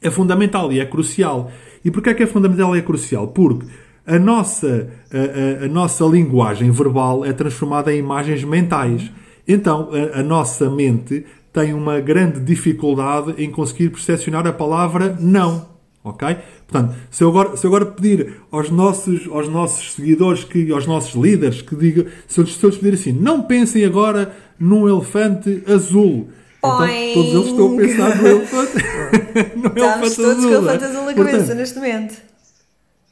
é 0.02 0.10
fundamental 0.10 0.72
e 0.72 0.80
é 0.80 0.84
crucial. 0.84 1.52
E 1.84 1.92
porquê 1.92 2.10
é 2.10 2.14
que 2.14 2.24
é 2.24 2.26
fundamental 2.26 2.74
e 2.74 2.80
é 2.80 2.82
crucial? 2.82 3.28
Porque 3.28 3.66
a 4.04 4.18
nossa, 4.18 4.90
a, 5.12 5.62
a, 5.62 5.66
a 5.66 5.68
nossa 5.68 6.04
linguagem 6.06 6.70
verbal 6.72 7.24
é 7.24 7.32
transformada 7.32 7.94
em 7.94 7.98
imagens 7.98 8.42
mentais. 8.42 9.12
Então, 9.48 9.88
a, 10.14 10.20
a 10.20 10.22
nossa 10.22 10.68
mente 10.68 11.24
tem 11.52 11.72
uma 11.72 11.98
grande 11.98 12.38
dificuldade 12.40 13.34
em 13.42 13.50
conseguir 13.50 13.88
percepcionar 13.88 14.46
a 14.46 14.52
palavra 14.52 15.16
não. 15.18 15.66
Ok? 16.04 16.36
Portanto, 16.66 16.94
se 17.10 17.24
eu 17.24 17.28
agora, 17.28 17.56
se 17.56 17.66
eu 17.66 17.68
agora 17.68 17.86
pedir 17.86 18.36
aos 18.50 18.70
nossos, 18.70 19.26
aos 19.30 19.48
nossos 19.48 19.94
seguidores, 19.94 20.44
que, 20.44 20.70
aos 20.70 20.86
nossos 20.86 21.14
líderes, 21.14 21.62
que 21.62 21.74
digam, 21.74 22.04
se 22.26 22.40
eu, 22.40 22.46
se 22.46 22.62
eu 22.62 22.70
lhes 22.70 22.78
pedir 22.78 22.94
assim, 22.94 23.12
não 23.12 23.42
pensem 23.42 23.84
agora 23.84 24.34
num 24.58 24.88
elefante 24.88 25.62
azul. 25.66 26.28
Então, 26.58 26.78
todos 27.14 27.34
eles 27.34 27.46
estão 27.46 27.74
a 27.74 27.76
pensar 27.76 28.16
no 28.16 28.26
elefante, 28.26 28.72
no 29.56 29.66
Estamos 29.66 29.76
elefante 29.76 30.16
todos 30.16 30.38
azul. 30.38 30.42
com 30.42 30.48
o 30.48 30.58
elefante 30.58 30.84
azul 30.84 31.04
na 31.04 31.14
cabeça 31.14 31.54
neste 31.54 31.76
momento. 31.76 32.27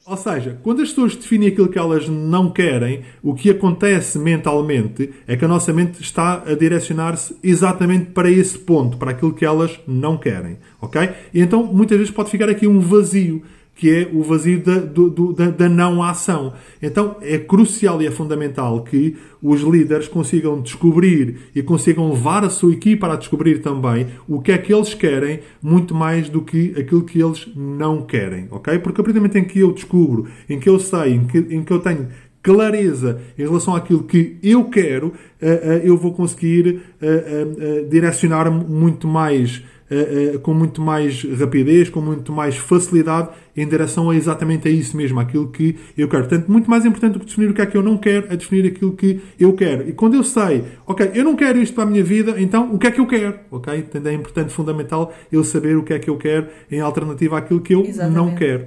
Ou 0.06 0.16
seja, 0.16 0.56
quando 0.62 0.82
as 0.82 0.90
pessoas 0.90 1.16
definem 1.16 1.48
aquilo 1.48 1.68
que 1.68 1.76
elas 1.76 2.08
não 2.08 2.48
querem, 2.48 3.02
o 3.20 3.34
que 3.34 3.50
acontece 3.50 4.20
mentalmente 4.20 5.12
é 5.26 5.36
que 5.36 5.44
a 5.44 5.48
nossa 5.48 5.72
mente 5.72 6.00
está 6.00 6.44
a 6.46 6.54
direcionar-se 6.54 7.36
exatamente 7.42 8.12
para 8.12 8.30
esse 8.30 8.56
ponto, 8.56 8.96
para 8.98 9.10
aquilo 9.10 9.34
que 9.34 9.44
elas 9.44 9.80
não 9.84 10.16
querem. 10.16 10.58
Ok? 10.80 11.10
E 11.34 11.40
então 11.40 11.64
muitas 11.64 11.98
vezes 11.98 12.12
pode 12.12 12.30
ficar 12.30 12.48
aqui 12.48 12.68
um 12.68 12.78
vazio 12.78 13.42
que 13.76 13.90
é 13.90 14.10
o 14.10 14.22
vazio 14.22 14.58
da, 14.58 14.78
do, 14.78 15.32
da, 15.34 15.50
da, 15.50 15.68
não 15.68 16.02
ação. 16.02 16.54
Então 16.82 17.16
é 17.20 17.38
crucial 17.38 18.00
e 18.00 18.06
é 18.06 18.10
fundamental 18.10 18.82
que 18.82 19.16
os 19.42 19.60
líderes 19.60 20.08
consigam 20.08 20.60
descobrir 20.62 21.36
e 21.54 21.62
consigam 21.62 22.10
levar 22.10 22.42
a 22.42 22.48
sua 22.48 22.72
equipa 22.72 23.12
a 23.12 23.16
descobrir 23.16 23.58
também 23.58 24.06
o 24.26 24.40
que 24.40 24.50
é 24.50 24.58
que 24.58 24.72
eles 24.72 24.94
querem, 24.94 25.40
muito 25.62 25.94
mais 25.94 26.30
do 26.30 26.40
que 26.40 26.74
aquilo 26.78 27.04
que 27.04 27.22
eles 27.22 27.46
não 27.54 28.02
querem, 28.02 28.48
ok? 28.50 28.78
Porque 28.78 29.00
a 29.00 29.04
partir 29.04 29.12
do 29.12 29.20
momento 29.20 29.36
em 29.36 29.44
que 29.44 29.60
eu 29.60 29.70
descubro, 29.72 30.26
em 30.48 30.58
que 30.58 30.68
eu 30.68 30.80
sei, 30.80 31.12
em 31.12 31.26
que, 31.26 31.38
em 31.38 31.62
que 31.62 31.72
eu 31.72 31.78
tenho 31.78 32.08
clareza 32.46 33.20
em 33.36 33.42
relação 33.42 33.74
àquilo 33.74 34.04
que 34.04 34.38
eu 34.40 34.64
quero, 34.66 35.12
eh, 35.42 35.60
eh, 35.62 35.80
eu 35.84 35.96
vou 35.96 36.14
conseguir 36.14 36.80
eh, 37.02 37.84
direcionar 37.90 38.48
muito 38.48 39.08
mais 39.08 39.64
uh, 39.90 40.36
uh, 40.36 40.38
com 40.40 40.54
muito 40.54 40.80
mais 40.80 41.22
rapidez, 41.38 41.88
com 41.88 42.00
muito 42.00 42.32
mais 42.32 42.56
facilidade 42.56 43.30
em 43.56 43.66
direção 43.66 44.10
a 44.10 44.16
exatamente 44.16 44.68
a 44.68 44.70
isso 44.70 44.96
mesmo, 44.96 45.18
aquilo 45.18 45.48
que 45.50 45.78
eu 45.96 46.08
quero. 46.08 46.28
Portanto, 46.28 46.50
muito 46.50 46.68
mais 46.68 46.84
importante 46.84 47.14
do 47.14 47.20
que 47.20 47.26
definir 47.26 47.50
o 47.50 47.54
que 47.54 47.62
é 47.62 47.66
que 47.66 47.76
eu 47.76 47.82
não 47.82 47.96
quero, 47.96 48.26
é 48.32 48.36
definir 48.36 48.66
aquilo 48.66 48.92
que 48.94 49.20
eu 49.38 49.52
quero. 49.54 49.88
E 49.88 49.92
quando 49.92 50.14
eu 50.14 50.22
sei, 50.22 50.64
ok, 50.86 51.10
eu 51.14 51.24
não 51.24 51.36
quero 51.36 51.58
isto 51.58 51.74
para 51.74 51.84
a 51.84 51.86
minha 51.86 52.04
vida, 52.04 52.34
então 52.40 52.74
o 52.74 52.78
que 52.78 52.86
é 52.86 52.90
que 52.90 53.00
eu 53.00 53.06
quero? 53.06 53.38
Ok? 53.50 53.82
Portanto, 53.82 54.06
é 54.06 54.12
importante, 54.12 54.52
fundamental, 54.52 55.14
eu 55.32 55.42
saber 55.42 55.76
o 55.76 55.82
que 55.82 55.94
é 55.94 55.98
que 55.98 56.10
eu 56.10 56.16
quero 56.16 56.48
em 56.70 56.80
alternativa 56.80 57.38
àquilo 57.38 57.60
que 57.60 57.74
eu 57.74 57.84
exatamente. 57.84 58.16
não 58.16 58.34
quero. 58.34 58.66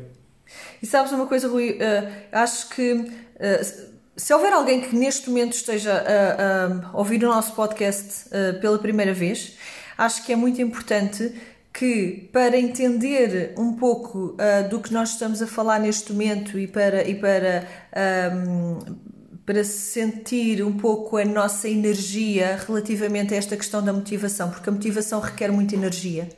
E 0.82 0.86
sabes 0.86 1.12
uma 1.12 1.28
coisa, 1.28 1.48
Rui? 1.48 1.74
Uh, 1.74 2.10
acho 2.32 2.70
que 2.70 3.06
se 4.20 4.34
houver 4.34 4.52
alguém 4.52 4.82
que 4.82 4.96
neste 4.96 5.30
momento 5.30 5.54
esteja 5.54 5.94
a, 5.94 6.92
a 6.92 6.98
ouvir 6.98 7.24
o 7.24 7.28
nosso 7.28 7.54
podcast 7.56 8.28
uh, 8.28 8.60
pela 8.60 8.78
primeira 8.78 9.14
vez 9.14 9.58
acho 10.00 10.26
que 10.26 10.32
é 10.32 10.36
muito 10.36 10.62
importante 10.62 11.34
que 11.74 12.30
para 12.32 12.58
entender 12.58 13.54
um 13.58 13.74
pouco 13.74 14.36
uh, 14.36 14.68
do 14.70 14.80
que 14.80 14.92
nós 14.94 15.12
estamos 15.12 15.42
a 15.42 15.48
falar 15.48 15.80
neste 15.80 16.12
momento 16.12 16.58
e 16.58 16.68
para, 16.68 17.08
e 17.08 17.16
para, 17.16 17.68
um, 18.34 18.80
para 19.46 19.64
sentir 19.64 20.64
um 20.64 20.74
pouco 20.74 21.18
a 21.18 21.26
nossa 21.26 21.68
energia 21.68 22.60
relativamente 22.66 23.34
a 23.34 23.38
esta 23.38 23.56
questão 23.56 23.84
da 23.84 23.94
motivação, 23.94 24.50
porque 24.50 24.70
a 24.70 24.72
motivação 24.72 25.20
requer 25.20 25.52
muita 25.52 25.76
energia 25.76 26.30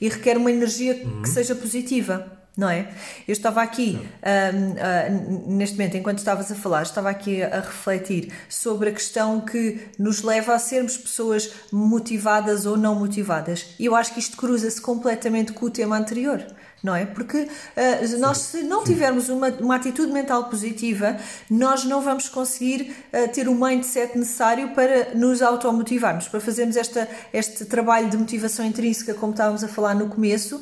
e 0.00 0.08
requer 0.08 0.36
uma 0.36 0.50
energia 0.50 1.00
uhum. 1.04 1.22
que 1.22 1.28
seja 1.28 1.54
positiva 1.54 2.43
não 2.56 2.68
é? 2.68 2.88
Eu 3.26 3.32
estava 3.32 3.62
aqui, 3.62 3.98
uh, 4.22 5.50
neste 5.50 5.76
momento, 5.76 5.96
enquanto 5.96 6.18
estavas 6.18 6.50
a 6.52 6.54
falar, 6.54 6.82
estava 6.82 7.10
aqui 7.10 7.42
a, 7.42 7.48
a, 7.48 7.60
refletir 7.60 8.32
sobre 8.48 8.90
a 8.90 8.92
questão 8.92 9.40
que 9.40 9.88
nos 9.98 10.22
leva 10.22 10.54
a 10.54 10.58
sermos 10.58 10.96
pessoas 10.96 11.50
motivadas 11.72 12.64
ou 12.64 12.76
não 12.76 12.94
motivadas. 12.94 13.74
E 13.78 13.86
eu 13.86 13.96
acho 13.96 14.14
que 14.14 14.20
isto 14.20 14.36
cruza-se 14.36 14.80
completamente 14.80 15.52
com 15.52 15.66
o 15.66 15.70
tema 15.70 15.96
anterior 15.96 16.44
não 16.84 16.94
é? 16.94 17.06
Porque 17.06 17.38
uh, 17.38 18.18
nós, 18.18 18.38
se 18.38 18.62
não 18.62 18.84
tivermos 18.84 19.30
uma, 19.30 19.48
uma 19.48 19.76
atitude 19.76 20.12
mental 20.12 20.44
positiva, 20.50 21.16
nós 21.50 21.84
não 21.84 22.02
vamos 22.02 22.28
conseguir 22.28 22.94
uh, 23.12 23.32
ter 23.32 23.48
o 23.48 23.54
mindset 23.54 24.16
necessário 24.18 24.68
para 24.74 25.14
nos 25.14 25.40
automotivarmos, 25.40 26.28
para 26.28 26.40
fazermos 26.40 26.76
esta, 26.76 27.08
este 27.32 27.64
trabalho 27.64 28.10
de 28.10 28.18
motivação 28.18 28.66
intrínseca, 28.66 29.14
como 29.14 29.32
estávamos 29.32 29.64
a 29.64 29.68
falar 29.68 29.94
no 29.94 30.08
começo, 30.08 30.60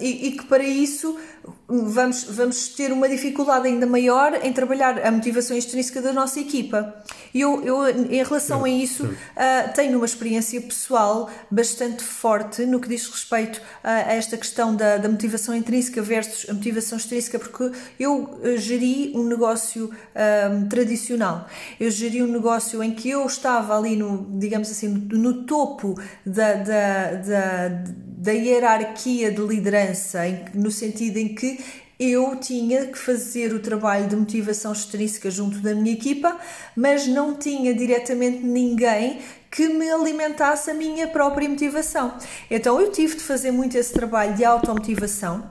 e, 0.00 0.28
e 0.28 0.32
que 0.32 0.44
para 0.44 0.62
isso 0.62 1.18
vamos, 1.66 2.24
vamos 2.24 2.68
ter 2.68 2.92
uma 2.92 3.08
dificuldade 3.08 3.66
ainda 3.66 3.86
maior 3.86 4.38
em 4.42 4.52
trabalhar 4.52 5.04
a 5.04 5.10
motivação 5.10 5.56
extrínseca 5.56 6.02
da 6.02 6.12
nossa 6.12 6.40
equipa. 6.40 6.94
Eu, 7.34 7.62
eu, 7.64 7.88
em 7.88 8.22
relação 8.22 8.64
a 8.64 8.68
isso, 8.68 9.04
uh, 9.04 9.72
tenho 9.74 9.96
uma 9.96 10.06
experiência 10.06 10.60
pessoal 10.60 11.30
bastante 11.50 12.02
forte 12.02 12.64
no 12.66 12.78
que 12.78 12.88
diz 12.88 13.08
respeito 13.08 13.60
a, 13.82 13.90
a 13.90 14.12
esta 14.12 14.36
questão 14.36 14.74
da, 14.76 14.98
da, 14.98 15.08
motivação 15.08 15.54
intrínseca 15.54 16.00
versus 16.02 16.48
a 16.48 16.54
motivação 16.54 16.98
extrínseca, 16.98 17.38
porque 17.38 17.72
eu 17.98 18.24
uh, 18.24 18.56
geri 18.56 19.12
um 19.14 19.24
negócio 19.24 19.86
uh, 19.86 20.68
tradicional. 20.68 21.48
Eu 21.80 21.90
geri 21.90 22.22
um 22.22 22.28
negócio 22.28 22.82
em 22.82 22.94
que 22.94 23.10
eu 23.10 23.24
estava 23.26 23.76
ali 23.76 23.96
no, 23.96 24.38
digamos 24.38 24.70
assim, 24.70 24.88
no, 24.88 25.18
no 25.18 25.44
topo 25.44 25.94
da, 26.24 26.54
da, 26.54 27.12
da 27.14 27.84
da 28.24 28.32
hierarquia 28.32 29.30
de 29.30 29.42
liderança, 29.42 30.26
em, 30.26 30.46
no 30.54 30.70
sentido 30.70 31.18
em 31.18 31.34
que 31.34 31.62
eu 32.00 32.36
tinha 32.36 32.86
que 32.86 32.98
fazer 32.98 33.52
o 33.52 33.60
trabalho 33.60 34.08
de 34.08 34.16
motivação 34.16 34.72
extrínseca 34.72 35.30
junto 35.30 35.58
da 35.58 35.74
minha 35.74 35.92
equipa, 35.92 36.36
mas 36.74 37.06
não 37.06 37.34
tinha 37.36 37.74
diretamente 37.74 38.38
ninguém 38.38 39.20
que 39.50 39.68
me 39.68 39.90
alimentasse 39.90 40.70
a 40.70 40.74
minha 40.74 41.06
própria 41.06 41.48
motivação. 41.48 42.16
Então 42.50 42.80
eu 42.80 42.90
tive 42.90 43.14
de 43.14 43.22
fazer 43.22 43.50
muito 43.50 43.76
esse 43.76 43.92
trabalho 43.92 44.34
de 44.34 44.42
automotivação, 44.42 45.46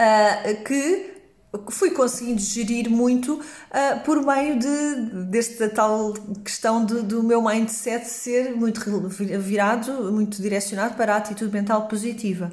uh, 0.00 0.64
que 0.64 1.15
fui 1.70 1.90
conseguindo 1.90 2.40
gerir 2.40 2.90
muito 2.90 3.34
uh, 3.34 4.00
por 4.04 4.24
meio 4.24 4.58
de, 4.58 4.94
desta 5.26 5.68
tal 5.68 6.14
questão 6.44 6.84
de, 6.84 7.02
do 7.02 7.22
meu 7.22 7.42
mindset 7.42 8.06
ser 8.06 8.54
muito 8.54 8.80
virado, 9.40 10.12
muito 10.12 10.40
direcionado 10.40 10.94
para 10.94 11.14
a 11.14 11.16
atitude 11.18 11.52
mental 11.52 11.88
positiva. 11.88 12.52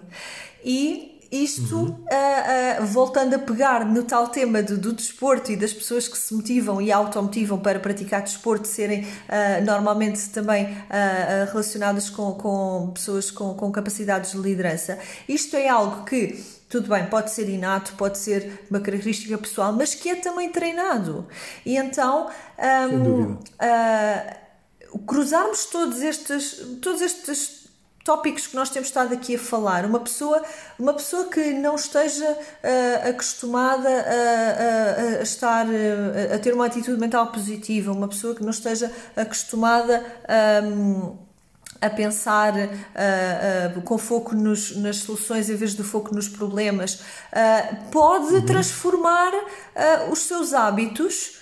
E 0.64 1.14
isto, 1.34 1.76
uhum. 1.76 1.86
uh, 1.86 2.84
uh, 2.84 2.86
voltando 2.86 3.34
a 3.34 3.40
pegar 3.40 3.84
no 3.84 4.04
tal 4.04 4.28
tema 4.28 4.62
do, 4.62 4.78
do, 4.78 4.94
desporto 4.94 5.52
e 5.52 5.56
das 5.56 5.74
pessoas 5.74 6.08
que 6.08 6.16
se 6.16 6.32
motivam 6.32 6.80
e 6.80 6.92
automotivam 6.92 7.60
para 7.60 7.80
praticar 7.80 8.22
desporto, 8.22 8.68
serem 8.68 9.02
uh, 9.02 9.66
normalmente 9.66 10.30
também 10.30 10.68
relacionadas 11.52 12.08
com, 12.08 12.34
com 12.34 12.92
pessoas 12.94 13.32
com, 13.32 13.56
com 13.56 13.72
capacidades 13.72 14.34
de 14.34 14.38
liderança, 14.38 15.00
isto 15.28 15.56
é 15.56 15.68
algo 15.68 16.06
que 16.06 16.40
tudo 16.74 16.90
bem, 16.90 17.06
pode 17.06 17.30
ser 17.30 17.48
inato, 17.48 17.94
pode 17.94 18.18
ser 18.18 18.66
uma 18.68 18.80
característica 18.80 19.38
pessoal, 19.38 19.72
mas 19.72 19.94
que 19.94 20.10
é 20.10 20.16
também 20.16 20.50
treinado. 20.50 21.28
E 21.64 21.78
então, 21.78 22.32
um, 22.92 23.34
uh, 23.34 24.98
cruzarmos 25.06 25.66
todos 25.66 26.02
estes, 26.02 26.80
todos 26.82 27.00
estes 27.00 27.70
tópicos 28.04 28.48
que 28.48 28.56
nós 28.56 28.72
temos 28.72 28.88
estado 28.88 29.14
aqui 29.14 29.36
a 29.36 29.40
falar, 29.40 29.86
uma 29.86 30.00
pessoa, 30.00 30.42
uma 30.80 30.96
pessoa 30.96 31.26
que 31.26 31.54
não 31.54 31.76
esteja 31.76 32.28
uh, 32.32 33.10
acostumada 33.10 33.88
a, 33.88 35.12
a, 35.12 35.20
a 35.20 35.22
estar 35.22 35.68
a, 35.68 36.36
a, 36.36 36.40
ter 36.40 36.56
uma 36.56 36.66
atitude 36.66 37.00
mental 37.00 37.28
positiva, 37.28 37.92
uma 37.92 38.08
pessoa 38.08 38.34
que 38.34 38.42
não 38.42 38.50
esteja 38.50 38.92
acostumada 39.16 40.04
a 40.28 40.66
um, 40.66 41.20
a 41.86 41.90
pensar 41.90 42.54
uh, 42.54 43.78
uh, 43.78 43.82
com 43.82 43.98
foco 43.98 44.34
nos, 44.36 44.76
nas 44.78 44.98
soluções 44.98 45.50
em 45.50 45.56
vez 45.56 45.76
de 45.76 45.84
foco 45.84 46.16
nos 46.16 46.30
problemas, 46.30 46.96
uh, 46.96 47.92
pode 47.92 48.36
uhum. 48.36 48.46
transformar 48.46 49.32
os 50.12 50.20
seus 50.20 50.54
hábitos 50.54 51.40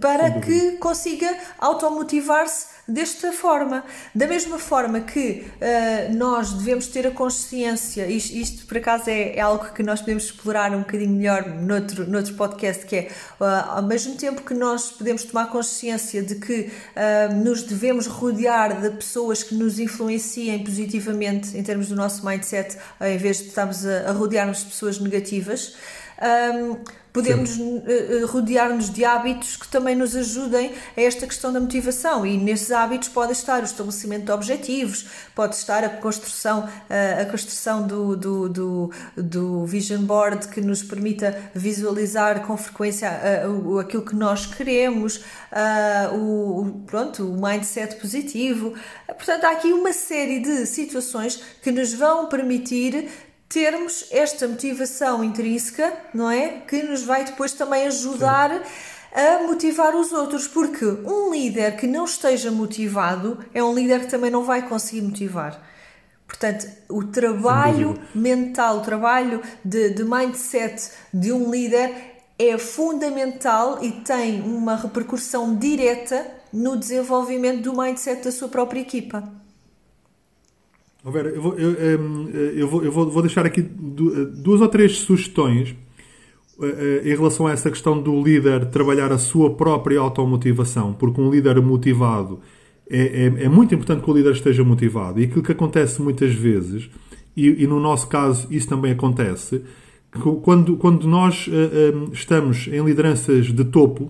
para 0.00 0.40
que 0.40 0.72
consiga 0.78 1.36
automotivar-se 1.58 2.75
desta 2.88 3.32
forma. 3.32 3.84
Da 4.14 4.26
mesma 4.26 4.58
forma 4.58 5.00
que 5.00 5.44
uh, 5.56 6.14
nós 6.14 6.52
devemos 6.52 6.86
ter 6.86 7.06
a 7.06 7.10
consciência, 7.10 8.06
isto, 8.06 8.34
isto 8.34 8.66
por 8.66 8.78
acaso 8.78 9.10
é, 9.10 9.36
é, 9.36 9.40
algo 9.40 9.72
que 9.72 9.82
nós 9.82 10.00
podemos 10.00 10.24
explorar 10.24 10.72
um 10.72 10.80
bocadinho 10.80 11.10
melhor 11.10 11.48
noutro, 11.48 12.08
noutro 12.08 12.34
podcast, 12.34 12.86
que 12.86 12.96
é 12.96 13.08
uh, 13.40 13.44
ao 13.44 13.82
mesmo 13.82 14.14
tempo 14.16 14.42
que 14.42 14.54
nós 14.54 14.92
podemos 14.92 15.24
tomar 15.24 15.46
consciência 15.46 16.22
de 16.22 16.36
que 16.36 16.70
uh, 16.70 17.34
nos 17.34 17.62
devemos 17.62 18.06
rodear 18.06 18.80
de 18.80 18.90
pessoas 18.90 19.42
que 19.42 19.54
nos 19.54 19.78
influenciem 19.78 20.62
positivamente 20.62 21.56
em 21.56 21.62
termos 21.62 21.88
do 21.88 21.96
nosso 21.96 22.24
mindset, 22.24 22.76
em 23.00 23.18
vez 23.18 23.38
de 23.38 23.48
estarmos 23.48 23.84
a, 23.84 24.10
a 24.10 24.26
de 24.36 24.64
pessoas 24.64 24.98
negativas. 24.98 25.76
Um, 26.22 26.78
podemos 27.16 27.56
uh, 27.56 28.26
rodear-nos 28.26 28.90
de 28.90 29.02
hábitos 29.02 29.56
que 29.56 29.66
também 29.68 29.96
nos 29.96 30.14
ajudem 30.14 30.74
a 30.94 31.00
esta 31.00 31.26
questão 31.26 31.50
da 31.50 31.58
motivação 31.58 32.26
e 32.26 32.36
nesses 32.36 32.70
hábitos 32.70 33.08
pode 33.08 33.32
estar 33.32 33.62
o 33.62 33.64
estabelecimento 33.64 34.26
de 34.26 34.32
objetivos, 34.32 35.06
pode 35.34 35.54
estar 35.54 35.82
a 35.82 35.88
construção, 35.88 36.64
uh, 36.64 37.22
a 37.22 37.24
construção 37.24 37.86
do, 37.86 38.14
do, 38.14 38.48
do, 38.50 38.90
do, 39.16 39.64
vision 39.64 40.02
board 40.02 40.48
que 40.48 40.60
nos 40.60 40.82
permita 40.82 41.50
visualizar 41.54 42.46
com 42.46 42.54
frequência 42.54 43.10
uh, 43.48 43.78
aquilo 43.78 44.02
que 44.02 44.14
nós 44.14 44.44
queremos, 44.44 45.24
o, 46.12 46.82
pronto, 46.86 47.26
o 47.26 47.40
mindset 47.40 47.96
positivo. 47.96 48.74
Portanto, 49.06 49.44
há 49.44 49.52
aqui 49.52 49.72
uma 49.72 49.92
série 49.92 50.40
de 50.40 50.66
situações 50.66 51.40
que 51.62 51.70
nos 51.70 51.94
vão 51.94 52.28
permitir 52.28 53.08
termos 53.48 54.06
esta 54.10 54.46
motivação 54.48 55.22
intrínseca, 55.22 55.92
não 56.12 56.30
é? 56.30 56.60
Que 56.60 56.82
nos 56.82 57.02
vai 57.02 57.24
depois 57.24 57.52
também 57.52 57.86
ajudar 57.86 58.50
Sim. 58.50 59.20
a 59.20 59.42
motivar 59.46 59.94
os 59.94 60.12
outros, 60.12 60.48
porque 60.48 60.84
um 60.84 61.30
líder 61.30 61.76
que 61.76 61.86
não 61.86 62.04
esteja 62.04 62.50
motivado 62.50 63.38
é 63.54 63.62
um 63.62 63.74
líder 63.74 64.00
que 64.00 64.10
também 64.10 64.30
não 64.30 64.44
vai 64.44 64.68
conseguir 64.68 65.02
motivar. 65.02 65.60
Portanto, 66.26 66.66
o 66.88 67.04
trabalho 67.04 67.98
mental, 68.14 68.78
o 68.78 68.82
trabalho 68.82 69.40
de, 69.64 69.90
de 69.90 70.04
mindset 70.04 70.90
de 71.14 71.32
um 71.32 71.50
líder 71.50 72.16
é 72.38 72.58
fundamental 72.58 73.78
e 73.82 73.92
tem 73.92 74.42
uma 74.42 74.76
repercussão 74.76 75.56
direta 75.56 76.26
no 76.52 76.76
desenvolvimento 76.76 77.62
do 77.62 77.76
mindset 77.76 78.24
da 78.24 78.32
sua 78.32 78.48
própria 78.48 78.80
equipa. 78.80 79.45
Vera, 81.10 81.28
eu, 81.28 81.40
vou, 81.40 81.54
eu, 81.54 81.72
eu, 81.72 82.68
vou, 82.68 82.84
eu 82.84 82.92
vou, 82.92 83.22
deixar 83.22 83.46
aqui 83.46 83.62
duas 83.62 84.60
ou 84.60 84.68
três 84.68 84.98
sugestões 84.98 85.74
eh, 86.60 87.02
eh, 87.04 87.12
em 87.12 87.16
relação 87.16 87.46
a 87.46 87.52
essa 87.52 87.70
questão 87.70 88.00
do 88.00 88.20
líder 88.22 88.66
trabalhar 88.66 89.12
a 89.12 89.18
sua 89.18 89.54
própria 89.54 90.00
automotivação, 90.00 90.92
porque 90.92 91.20
um 91.20 91.30
líder 91.30 91.60
motivado 91.62 92.40
é, 92.90 93.24
é, 93.24 93.44
é 93.44 93.48
muito 93.48 93.74
importante 93.74 94.02
que 94.02 94.10
o 94.10 94.14
líder 94.14 94.32
esteja 94.32 94.64
motivado. 94.64 95.20
E 95.20 95.24
aquilo 95.24 95.42
que 95.42 95.52
acontece 95.52 96.00
muitas 96.00 96.32
vezes, 96.32 96.88
e, 97.36 97.62
e 97.62 97.66
no 97.66 97.78
nosso 97.78 98.08
caso 98.08 98.46
isso 98.50 98.68
também 98.68 98.92
acontece, 98.92 99.62
que 100.10 100.20
quando, 100.42 100.76
quando 100.76 101.06
nós 101.06 101.46
uh, 101.48 101.96
um, 101.96 102.12
estamos 102.12 102.68
em 102.68 102.82
lideranças 102.82 103.46
de 103.46 103.64
topo, 103.64 104.04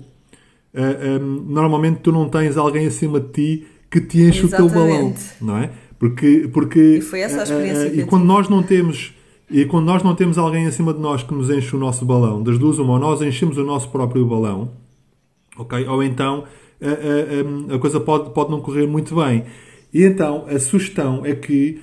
uh, 0.74 1.20
um, 1.20 1.44
normalmente 1.48 2.00
tu 2.00 2.12
não 2.12 2.28
tens 2.28 2.56
alguém 2.56 2.86
acima 2.86 3.18
de 3.18 3.28
ti 3.32 3.66
que 3.90 4.00
te 4.00 4.20
enche 4.20 4.44
Exatamente. 4.44 4.72
o 4.72 4.74
teu 4.74 4.86
balão, 4.86 5.14
não 5.40 5.58
é? 5.58 5.70
Porque, 5.98 6.48
porque 6.52 6.98
e 6.98 7.00
foi 7.00 7.20
essa 7.20 7.40
a 7.40 7.42
experiência. 7.44 7.90
Uh, 7.90 8.00
e 8.00 8.04
quando 8.04 8.24
nós 8.24 8.48
não 8.48 8.62
temos 8.62 9.14
e 9.50 9.64
quando 9.64 9.86
nós 9.86 10.02
não 10.02 10.14
temos 10.14 10.38
alguém 10.38 10.66
acima 10.66 10.92
de 10.92 10.98
nós 10.98 11.22
que 11.22 11.32
nos 11.32 11.50
enche 11.50 11.74
o 11.76 11.78
nosso 11.78 12.04
balão, 12.04 12.42
das 12.42 12.58
duas 12.58 12.78
uma, 12.78 12.94
ou 12.94 12.98
nós 12.98 13.22
enchemos 13.22 13.56
o 13.56 13.64
nosso 13.64 13.88
próprio 13.90 14.26
balão, 14.26 14.72
ok? 15.56 15.86
Ou 15.86 16.02
então 16.02 16.44
a, 16.82 17.72
a, 17.72 17.76
a 17.76 17.78
coisa 17.78 18.00
pode, 18.00 18.30
pode 18.30 18.50
não 18.50 18.60
correr 18.60 18.86
muito 18.86 19.14
bem. 19.14 19.44
E 19.94 20.02
então 20.02 20.44
a 20.48 20.58
sugestão 20.58 21.24
é 21.24 21.32
que, 21.32 21.80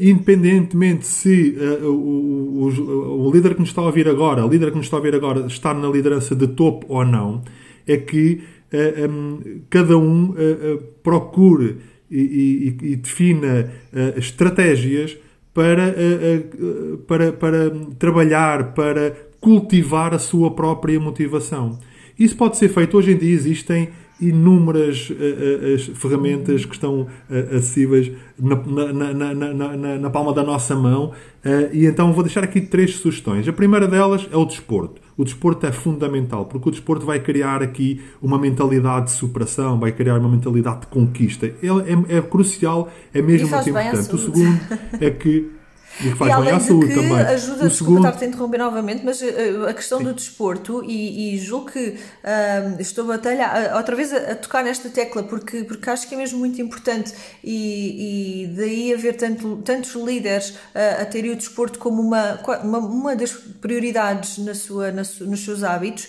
independentemente 0.00 1.04
se 1.06 1.56
o, 1.82 1.88
o, 1.88 3.26
o, 3.26 3.32
líder 3.32 3.54
que 3.54 3.60
nos 3.60 3.70
está 3.70 3.82
a 3.82 3.86
ouvir 3.86 4.08
agora, 4.08 4.46
o 4.46 4.48
líder 4.48 4.70
que 4.70 4.76
nos 4.76 4.86
está 4.86 4.96
a 4.96 5.00
ouvir 5.00 5.14
agora, 5.16 5.46
está 5.46 5.74
na 5.74 5.88
liderança 5.88 6.36
de 6.36 6.46
topo 6.46 6.86
ou 6.88 7.04
não, 7.04 7.42
é 7.84 7.96
que 7.96 8.42
cada 9.68 9.98
um 9.98 10.34
procure 11.02 11.78
e, 12.10 12.76
e, 12.80 12.92
e 12.92 12.96
defina 12.96 13.72
uh, 13.92 14.18
estratégias 14.18 15.16
para, 15.52 15.88
uh, 15.88 16.98
para, 16.98 17.32
para 17.32 17.70
trabalhar, 17.98 18.74
para 18.74 19.16
cultivar 19.40 20.14
a 20.14 20.18
sua 20.18 20.50
própria 20.50 20.98
motivação. 20.98 21.78
Isso 22.18 22.36
pode 22.36 22.56
ser 22.56 22.68
feito. 22.68 22.96
Hoje 22.96 23.12
em 23.12 23.16
dia 23.16 23.32
existem 23.32 23.88
inúmeras 24.20 25.10
uh, 25.10 25.94
ferramentas 25.94 26.64
que 26.64 26.74
estão 26.74 27.02
uh, 27.02 27.56
acessíveis 27.56 28.10
na, 28.38 28.56
na, 29.12 29.34
na, 29.34 29.98
na, 29.98 30.10
palma 30.10 30.32
da 30.32 30.42
nossa 30.42 30.74
mão. 30.74 31.12
Uh, 31.44 31.68
e 31.72 31.86
então 31.86 32.12
vou 32.12 32.22
deixar 32.22 32.42
aqui 32.42 32.60
três 32.60 32.96
sugestões. 32.96 33.46
A 33.46 33.52
primeira 33.52 33.86
delas 33.86 34.26
é 34.32 34.36
o 34.36 34.44
desporto. 34.44 35.02
O 35.16 35.24
desporto 35.24 35.66
é 35.66 35.72
fundamental, 35.72 36.44
porque 36.46 36.68
o 36.68 36.72
desporto 36.72 37.06
vai 37.06 37.20
criar 37.20 37.62
aqui 37.62 38.02
uma 38.20 38.38
mentalidade 38.38 39.06
de 39.06 39.12
superação, 39.12 39.78
vai 39.78 39.92
criar 39.92 40.18
uma 40.18 40.28
mentalidade 40.28 40.80
de 40.80 40.86
conquista. 40.88 41.46
É, 41.46 41.52
é, 42.12 42.18
é 42.18 42.22
crucial, 42.22 42.90
é 43.14 43.22
mesmo 43.22 43.48
muito 43.48 43.70
importante. 43.70 44.14
O 44.14 44.18
segundo 44.18 44.60
é 45.00 45.10
que 45.10 45.50
e 46.00 46.10
que 46.10 46.16
faz 46.16 46.30
e 46.30 46.32
além 46.32 46.48
bem 46.48 46.56
à 46.56 46.60
saúde 46.60 46.94
também. 46.94 47.18
Ajuda, 47.18 47.64
o 47.64 47.68
desculpa 47.68 47.74
segundo... 47.74 47.96
estar-te 47.98 48.24
a 48.24 48.28
interromper 48.28 48.58
novamente, 48.58 49.04
mas 49.04 49.20
uh, 49.20 49.66
a 49.68 49.74
questão 49.74 49.98
Sim. 49.98 50.04
do 50.04 50.14
desporto, 50.14 50.84
e, 50.84 51.34
e 51.34 51.38
julgo 51.38 51.70
que 51.70 51.88
uh, 51.88 52.80
estou 52.80 53.04
a 53.04 53.16
batalhar 53.16 53.72
uh, 53.72 53.76
outra 53.76 53.96
vez 53.96 54.12
a, 54.12 54.32
a, 54.32 54.34
tocar 54.34 54.64
nesta 54.64 54.88
tecla, 54.88 55.22
porque, 55.22 55.64
porque 55.64 55.88
acho 55.90 56.08
que 56.08 56.14
é 56.14 56.18
mesmo 56.18 56.38
muito 56.38 56.60
importante, 56.60 57.12
e, 57.42 58.44
e 58.44 58.46
daí 58.48 58.92
haver 58.92 59.16
tanto, 59.16 59.56
tantos 59.64 59.94
líderes 59.94 60.50
uh, 60.50 61.02
a 61.02 61.04
terem 61.04 61.32
o 61.32 61.36
desporto 61.36 61.78
como 61.78 62.02
uma, 62.02 62.40
uma, 62.62 62.78
uma 62.78 63.16
das 63.16 63.32
prioridades 63.32 64.38
na 64.38 64.54
sua, 64.54 64.92
na 64.92 65.04
su, 65.04 65.24
nos 65.24 65.44
seus 65.44 65.62
hábitos 65.62 66.08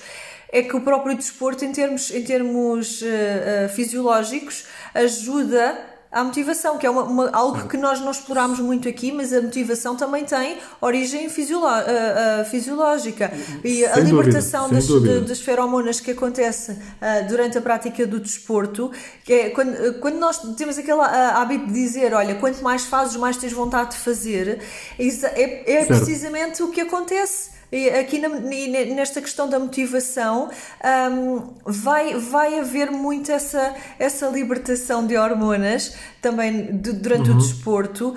é 0.49 0.61
que 0.61 0.75
o 0.75 0.81
próprio 0.81 1.15
desporto, 1.15 1.65
em 1.65 1.71
termos, 1.71 2.11
em 2.11 2.23
termos 2.23 3.01
uh, 3.01 3.05
uh, 3.05 3.69
fisiológicos, 3.69 4.65
ajuda 4.93 5.77
à 6.11 6.23
motivação, 6.23 6.77
que 6.77 6.85
é 6.85 6.89
uma, 6.89 7.03
uma, 7.03 7.29
algo 7.31 7.67
que 7.67 7.77
nós 7.77 7.99
não 7.99 8.11
exploramos 8.11 8.59
muito 8.59 8.87
aqui, 8.87 9.11
mas 9.11 9.33
a 9.33 9.41
motivação 9.41 9.95
também 9.95 10.23
tem 10.23 10.57
origem 10.79 11.27
uh, 11.27 11.31
uh, 11.31 12.45
fisiológica. 12.45 13.31
E 13.63 13.77
sem 13.77 13.85
a 13.85 13.99
libertação 13.99 14.69
das, 14.69 14.87
de, 14.87 15.21
das 15.21 15.39
feromonas 15.39 15.99
que 15.99 16.11
acontece 16.11 16.71
uh, 16.71 17.27
durante 17.27 17.57
a 17.57 17.61
prática 17.61 18.05
do 18.05 18.19
desporto, 18.19 18.91
que 19.23 19.33
é 19.33 19.49
quando, 19.49 19.99
quando 19.99 20.15
nós 20.15 20.37
temos 20.55 20.77
aquele 20.77 21.01
hábito 21.01 21.67
de 21.67 21.73
dizer, 21.73 22.13
olha, 22.13 22.35
quanto 22.35 22.63
mais 22.63 22.85
fazes, 22.85 23.15
mais 23.17 23.37
tens 23.37 23.51
vontade 23.51 23.91
de 23.91 23.97
fazer, 23.97 24.59
é, 24.97 25.81
é 25.81 25.85
precisamente 25.85 26.63
o 26.63 26.69
que 26.69 26.81
acontece 26.81 27.56
e 27.69 27.89
aqui 27.89 28.17
na, 28.17 28.29
nesta 28.29 29.21
questão 29.21 29.49
da 29.49 29.59
motivação 29.59 30.49
um, 31.11 31.53
vai, 31.65 32.13
vai 32.15 32.59
haver 32.59 32.91
muito 32.91 33.29
essa, 33.29 33.75
essa 33.99 34.27
libertação 34.29 35.05
de 35.05 35.17
hormonas 35.17 35.97
também 36.21 36.77
de, 36.77 36.93
durante 36.93 37.29
uhum. 37.29 37.35
o 37.35 37.39
desporto 37.39 38.09
uh, 38.09 38.15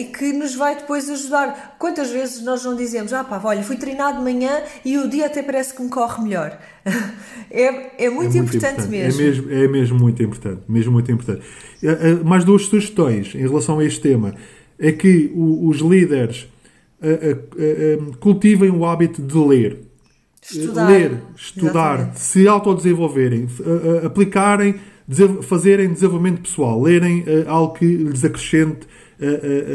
e 0.00 0.04
que 0.04 0.32
nos 0.32 0.54
vai 0.54 0.76
depois 0.76 1.10
ajudar. 1.10 1.76
Quantas 1.80 2.10
vezes 2.10 2.44
nós 2.44 2.64
não 2.64 2.76
dizemos, 2.76 3.12
ah 3.12 3.24
pá, 3.24 3.40
olha, 3.42 3.62
fui 3.64 3.76
treinar 3.76 4.16
de 4.16 4.22
manhã 4.22 4.62
e 4.84 4.96
o 4.98 5.08
dia 5.08 5.26
até 5.26 5.42
parece 5.42 5.74
que 5.74 5.82
me 5.82 5.88
corre 5.88 6.22
melhor. 6.22 6.56
é, 7.50 7.64
é, 7.64 7.68
muito, 7.68 7.98
é 7.98 8.10
muito 8.10 8.38
importante, 8.38 8.82
importante, 8.82 8.88
mesmo. 8.88 9.20
É 9.20 9.24
mesmo. 9.24 9.52
É 9.52 9.68
mesmo 9.68 9.98
muito 9.98 10.22
importante, 10.22 10.62
mesmo 10.68 10.92
muito 10.92 11.10
importante. 11.10 11.44
Eh, 11.82 11.88
eh, 11.88 12.14
mais 12.24 12.44
duas 12.44 12.66
sugestões 12.66 13.34
em 13.34 13.46
relação 13.46 13.80
a 13.80 13.84
este 13.84 14.00
tema. 14.00 14.34
É 14.78 14.92
que 14.92 15.32
os 15.34 15.78
líderes 15.78 16.46
cultivem 18.20 18.70
o 18.70 18.84
hábito 18.84 19.22
de 19.22 19.38
ler. 19.38 19.82
Estudar. 20.42 20.88
Ler, 20.88 21.18
estudar, 21.36 21.94
Exatamente. 21.94 22.20
se 22.20 22.46
autodesenvolverem, 22.46 23.48
aplicarem, 24.04 24.76
fazerem 25.42 25.92
desenvolvimento 25.92 26.42
pessoal, 26.42 26.80
lerem 26.80 27.24
algo 27.46 27.74
que 27.74 27.84
lhes 27.84 28.24
acrescente 28.24 28.86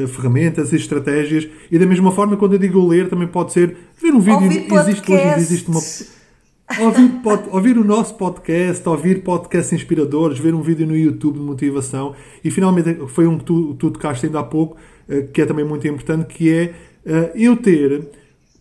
ferramentas 0.08 0.72
e 0.72 0.76
estratégias. 0.78 1.48
E 1.70 1.78
da 1.78 1.86
mesma 1.86 2.12
forma, 2.12 2.38
quando 2.38 2.54
eu 2.54 2.60
digo 2.60 2.86
ler, 2.88 3.10
também 3.10 3.28
pode 3.28 3.52
ser 3.52 3.76
ver 4.02 4.14
um 4.14 4.20
vídeo. 4.20 4.44
Ouvir 4.44 4.74
existe 4.74 5.12
hoje 5.12 5.34
existe 5.38 5.70
uma. 5.70 5.82
Ouvir, 6.80 7.10
pod, 7.22 7.50
ouvir 7.52 7.78
o 7.78 7.84
nosso 7.84 8.16
podcast, 8.16 8.88
ouvir 8.88 9.24
podcasts 9.24 9.74
inspiradores, 9.74 10.40
ver 10.40 10.56
um 10.56 10.62
vídeo 10.62 10.88
no 10.88 10.96
YouTube 10.96 11.34
de 11.34 11.44
motivação 11.44 12.16
e 12.42 12.50
finalmente 12.50 12.96
foi 13.10 13.28
um 13.28 13.38
que 13.38 13.44
tu, 13.44 13.74
tu 13.74 13.92
tocaste 13.92 14.28
ainda 14.28 14.40
há 14.40 14.44
pouco, 14.44 14.78
que 15.34 15.42
é 15.42 15.46
também 15.46 15.66
muito 15.66 15.86
importante, 15.86 16.34
que 16.34 16.50
é 16.50 16.74
eu 17.36 17.56
ter, 17.58 18.08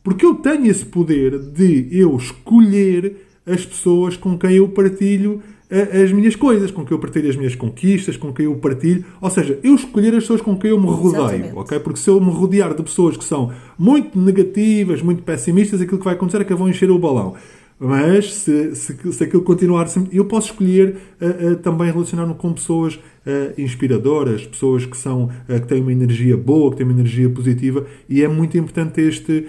porque 0.03 0.24
eu 0.24 0.35
tenho 0.35 0.66
esse 0.66 0.85
poder 0.85 1.38
de 1.38 1.88
eu 1.90 2.16
escolher 2.16 3.16
as 3.46 3.64
pessoas 3.64 4.16
com 4.16 4.38
quem 4.38 4.57
eu 4.57 4.68
partilho 4.68 5.42
uh, 5.70 6.03
as 6.03 6.12
minhas 6.12 6.37
coisas, 6.37 6.70
com 6.70 6.85
quem 6.85 6.94
eu 6.94 6.98
partilho 6.98 7.29
as 7.29 7.37
minhas 7.37 7.55
conquistas, 7.55 8.16
com 8.16 8.33
quem 8.33 8.46
eu 8.46 8.55
partilho, 8.57 9.05
ou 9.20 9.31
seja, 9.31 9.59
eu 9.62 9.74
escolher 9.74 10.14
as 10.14 10.24
pessoas 10.24 10.40
com 10.40 10.57
quem 10.57 10.70
eu 10.70 10.81
me 10.81 10.87
rodeio, 10.87 11.24
Exatamente. 11.24 11.57
ok? 11.57 11.81
Porque 11.81 11.98
se 11.98 12.09
eu 12.09 12.20
me 12.20 12.31
rodear 12.31 12.74
de 12.74 12.83
pessoas 12.83 13.16
que 13.16 13.24
são 13.24 13.53
muito 13.79 14.18
negativas, 14.18 15.03
muito 15.03 15.22
pessimistas, 15.22 15.81
aquilo 15.81 15.98
que 15.98 16.05
vai 16.05 16.14
acontecer 16.14 16.40
é 16.40 16.44
que 16.44 16.55
vão 16.55 16.68
encher 16.68 16.90
o 16.90 16.98
balão. 16.98 17.35
Mas 17.79 18.35
se, 18.35 18.74
se, 18.76 19.12
se 19.12 19.24
aquilo 19.24 19.42
continuar 19.42 19.87
eu 20.12 20.26
posso 20.26 20.48
escolher 20.48 20.96
uh, 21.18 21.53
uh, 21.53 21.57
também 21.57 21.90
relacionar-me 21.90 22.35
com 22.35 22.53
pessoas 22.53 22.98
uh, 23.27 23.61
inspiradoras, 23.61 24.47
pessoas 24.47 24.87
que 24.87 24.97
são 24.97 25.31
que 25.47 25.67
têm 25.67 25.81
uma 25.81 25.93
energia 25.93 26.37
boa, 26.37 26.71
que 26.71 26.79
têm 26.79 26.87
uma 26.87 26.93
energia 26.93 27.29
positiva, 27.29 27.87
e 28.09 28.23
é 28.23 28.29
muito 28.29 28.57
importante 28.57 29.01
este, 29.01 29.47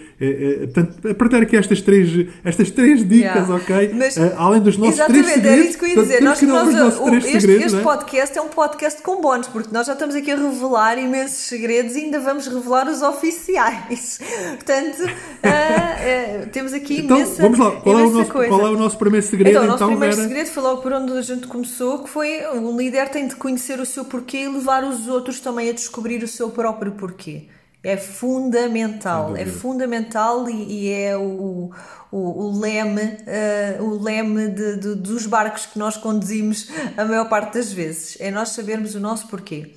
portanto, 0.73 1.15
partilhar 1.15 1.43
aqui 1.43 1.55
estas 1.55 1.81
três, 1.81 2.27
estas 2.43 2.71
três 2.71 3.07
dicas, 3.07 3.47
yeah. 3.47 3.55
ok? 3.55 3.91
Mas, 3.93 4.17
além 4.17 4.61
dos 4.61 4.77
nossos 4.77 5.05
três 5.05 5.25
segredos. 5.27 5.45
Exatamente, 5.45 5.69
isso 5.69 5.77
que 5.77 5.85
eu 5.85 5.89
ia 5.89 5.95
dizer. 5.95 6.21
Nós, 6.21 6.41
nós, 6.41 6.99
o, 6.99 7.09
este, 7.09 7.41
segredos, 7.41 7.65
este 7.65 7.79
é? 7.79 7.81
podcast 7.81 8.37
é 8.37 8.41
um 8.41 8.47
podcast 8.47 9.01
com 9.01 9.21
bónus, 9.21 9.47
porque 9.47 9.69
nós 9.71 9.87
já 9.87 9.93
estamos 9.93 10.15
aqui 10.15 10.31
a 10.31 10.35
revelar 10.35 10.97
imensos 10.97 11.37
segredos 11.37 11.95
e 11.95 11.99
ainda 11.99 12.19
vamos 12.19 12.47
revelar 12.47 12.87
os 12.87 13.01
oficiais. 13.01 14.19
Portanto, 14.57 15.03
temos 16.51 16.73
aqui 16.73 16.99
então, 16.99 17.17
imensa, 17.17 17.41
vamos 17.41 17.59
lá. 17.59 17.71
Qual 17.71 17.99
é 17.99 18.03
o 18.03 18.09
nosso 18.09 18.21
nosso, 18.21 18.49
qual 18.49 18.67
é 18.67 18.69
o 18.69 18.77
nosso 18.77 18.97
primeiro 18.97 19.25
segredo? 19.25 19.49
Então, 19.51 19.63
o 19.63 19.67
nosso 19.67 19.83
então, 19.83 19.89
primeiro 19.89 20.15
era... 20.15 20.23
segredo 20.23 20.47
foi 20.47 20.63
logo 20.63 20.81
por 20.81 20.93
onde 20.93 21.11
a 21.13 21.21
gente 21.21 21.47
começou, 21.47 21.99
que 21.99 22.09
foi 22.09 22.47
um 22.53 22.77
líder 22.77 23.09
tem 23.09 23.27
de 23.27 23.35
conhecer 23.35 23.60
o 23.79 23.85
seu 23.85 24.05
porquê 24.05 24.43
e 24.43 24.49
levar 24.49 24.83
os 24.83 25.07
outros 25.07 25.39
também 25.39 25.69
a 25.69 25.73
descobrir 25.73 26.23
o 26.23 26.27
seu 26.27 26.49
próprio 26.49 26.93
porquê. 26.93 27.47
É 27.83 27.97
fundamental, 27.97 29.35
é 29.35 29.43
fundamental 29.43 30.47
e, 30.47 30.85
e 30.85 30.91
é 30.91 31.17
o, 31.17 31.71
o, 32.11 32.17
o 32.17 32.59
leme, 32.59 33.01
uh, 33.01 33.83
o 33.83 34.03
leme 34.03 34.49
de, 34.49 34.77
de, 34.77 34.95
dos 34.95 35.25
barcos 35.25 35.65
que 35.65 35.79
nós 35.79 35.97
conduzimos 35.97 36.69
a 36.95 37.03
maior 37.05 37.27
parte 37.27 37.55
das 37.55 37.73
vezes. 37.73 38.17
É 38.19 38.29
nós 38.29 38.49
sabermos 38.49 38.93
o 38.93 38.99
nosso 38.99 39.27
porquê. 39.27 39.71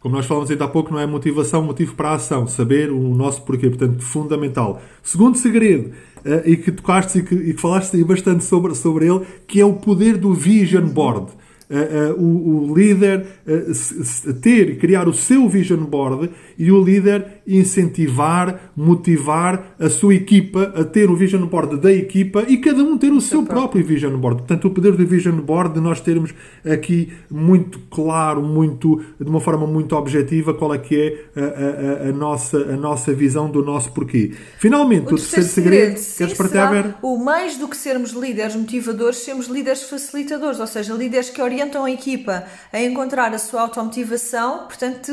Como 0.00 0.14
nós 0.16 0.24
falamos 0.24 0.50
ainda 0.50 0.64
há 0.64 0.68
pouco, 0.68 0.92
não 0.92 1.00
é 1.00 1.06
motivação, 1.06 1.62
motivo 1.62 1.94
para 1.94 2.10
a 2.10 2.14
ação. 2.14 2.46
Saber 2.46 2.90
o 2.90 3.14
nosso 3.14 3.42
porquê, 3.42 3.68
portanto, 3.68 4.02
fundamental. 4.02 4.80
Segundo 5.02 5.36
segredo, 5.36 5.92
uh, 6.24 6.48
e 6.48 6.56
que 6.56 6.72
tocaste 6.72 7.18
e 7.18 7.22
que, 7.22 7.34
e 7.34 7.54
que 7.54 7.60
falaste 7.60 8.02
bastante 8.04 8.42
sobre, 8.42 8.74
sobre 8.74 9.06
ele, 9.06 9.26
que 9.46 9.60
é 9.60 9.64
o 9.66 9.74
poder 9.74 10.16
do 10.16 10.32
Vision 10.32 10.86
Board. 10.86 11.32
Uh, 11.70 12.12
uh, 12.12 12.22
o, 12.22 12.70
o, 12.70 12.74
líder 12.76 13.24
uh, 13.46 14.34
ter, 14.34 14.76
criar 14.76 15.08
o 15.08 15.14
seu 15.14 15.48
vision 15.48 15.82
board 15.84 16.30
e 16.58 16.70
o 16.70 16.84
líder 16.84 17.40
incentivar, 17.46 18.72
motivar 18.76 19.74
a 19.78 19.90
sua 19.90 20.14
equipa 20.14 20.72
a 20.76 20.84
ter 20.84 21.10
o 21.10 21.16
vision 21.16 21.44
board 21.46 21.76
da 21.76 21.92
equipa 21.92 22.44
e 22.48 22.56
cada 22.56 22.82
um 22.82 22.96
ter 22.96 23.12
o 23.12 23.20
seu 23.20 23.42
próprio 23.44 23.84
vision 23.84 24.16
board. 24.16 24.38
Portanto, 24.38 24.68
o 24.68 24.70
poder 24.70 24.92
do 24.92 25.06
vision 25.06 25.36
board 25.40 25.74
de 25.74 25.80
nós 25.80 26.00
termos 26.00 26.34
aqui 26.64 27.12
muito 27.30 27.78
claro, 27.90 28.42
muito 28.42 29.02
de 29.20 29.28
uma 29.28 29.40
forma 29.40 29.66
muito 29.66 29.94
objetiva 29.94 30.54
qual 30.54 30.74
é 30.74 30.78
que 30.78 30.96
é 31.34 31.40
a, 31.40 32.06
a, 32.06 32.08
a 32.08 32.12
nossa, 32.12 32.56
a 32.58 32.76
nossa 32.76 33.12
visão 33.12 33.50
do 33.50 33.62
nosso 33.64 33.92
porquê. 33.92 34.32
Finalmente, 34.58 35.12
o, 35.12 35.16
o 35.16 35.18
terceiro, 35.18 35.44
segredo, 35.48 35.98
segredo 35.98 36.16
queres 36.16 36.34
partilhar, 36.34 36.70
Vera? 36.70 36.96
O 37.02 37.18
mais 37.18 37.56
do 37.56 37.68
que 37.68 37.76
sermos 37.76 38.12
líderes 38.12 38.56
motivadores, 38.56 39.18
sermos 39.18 39.46
líderes 39.46 39.82
facilitadores, 39.82 40.60
ou 40.60 40.66
seja, 40.66 40.94
líderes 40.94 41.30
que 41.30 41.42
orientam 41.42 41.84
a 41.84 41.90
equipa 41.90 42.44
a 42.72 42.80
encontrar 42.80 43.34
a 43.34 43.38
sua 43.38 43.62
automotivação, 43.62 44.66
portanto, 44.66 45.12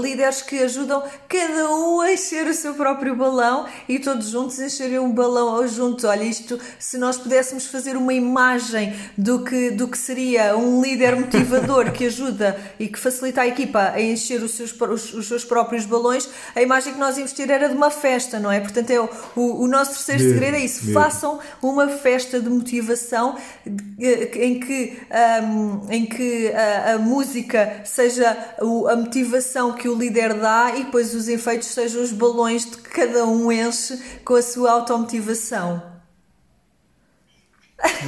líderes 0.00 0.42
que 0.42 0.58
ajudam 0.58 1.02
cada 1.28 1.67
um 1.68 2.00
a 2.00 2.12
encher 2.12 2.46
o 2.46 2.54
seu 2.54 2.74
próprio 2.74 3.14
balão 3.14 3.66
e 3.88 3.98
todos 3.98 4.28
juntos 4.28 4.58
encherem 4.58 4.98
um 4.98 5.12
balão 5.12 5.66
juntos. 5.66 6.04
Olha, 6.04 6.24
isto, 6.24 6.58
se 6.78 6.98
nós 6.98 7.16
pudéssemos 7.16 7.66
fazer 7.66 7.96
uma 7.96 8.14
imagem 8.14 8.94
do 9.16 9.44
que, 9.44 9.70
do 9.70 9.88
que 9.88 9.98
seria 9.98 10.56
um 10.56 10.80
líder 10.80 11.16
motivador 11.16 11.90
que 11.92 12.06
ajuda 12.06 12.58
e 12.78 12.88
que 12.88 12.98
facilita 12.98 13.42
a 13.42 13.46
equipa 13.46 13.90
a 13.94 14.00
encher 14.00 14.42
os 14.42 14.52
seus, 14.52 14.72
os, 14.72 15.14
os 15.14 15.26
seus 15.26 15.44
próprios 15.44 15.84
balões, 15.84 16.28
a 16.54 16.62
imagem 16.62 16.92
que 16.92 16.98
nós 16.98 17.16
íamos 17.16 17.32
ter 17.32 17.50
era 17.50 17.68
de 17.68 17.74
uma 17.74 17.90
festa, 17.90 18.38
não 18.38 18.50
é? 18.50 18.60
Portanto, 18.60 18.90
é 18.90 19.00
o, 19.00 19.08
o, 19.34 19.64
o 19.64 19.66
nosso 19.66 19.92
terceiro 19.94 20.22
mesmo, 20.22 20.34
segredo 20.34 20.56
é 20.56 20.64
isso. 20.64 20.86
Mesmo. 20.86 21.00
Façam 21.00 21.38
uma 21.62 21.88
festa 21.88 22.40
de 22.40 22.48
motivação 22.48 23.36
em 23.66 24.60
que, 24.60 24.98
um, 25.42 25.90
em 25.90 26.06
que 26.06 26.52
a, 26.52 26.94
a 26.94 26.98
música 26.98 27.80
seja 27.84 28.36
a 28.60 28.96
motivação 28.96 29.72
que 29.72 29.88
o 29.88 29.94
líder 29.96 30.34
dá 30.34 30.72
e 30.76 30.84
depois 30.84 31.14
os 31.14 31.28
efeitos 31.28 31.57
sejam 31.66 32.02
os 32.02 32.12
balões 32.12 32.64
de 32.64 32.76
que 32.76 32.90
cada 32.90 33.24
um 33.26 33.50
enche 33.50 33.98
com 34.24 34.34
a 34.34 34.42
sua 34.42 34.72
automotivação. 34.72 35.82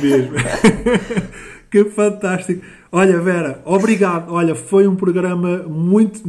Mesmo. 0.00 0.34
que 1.70 1.84
fantástico. 1.84 2.64
Olha, 2.92 3.20
Vera, 3.20 3.62
obrigado. 3.64 4.32
Olha, 4.32 4.54
foi 4.54 4.86
um 4.86 4.96
programa 4.96 5.58
muito. 5.58 6.20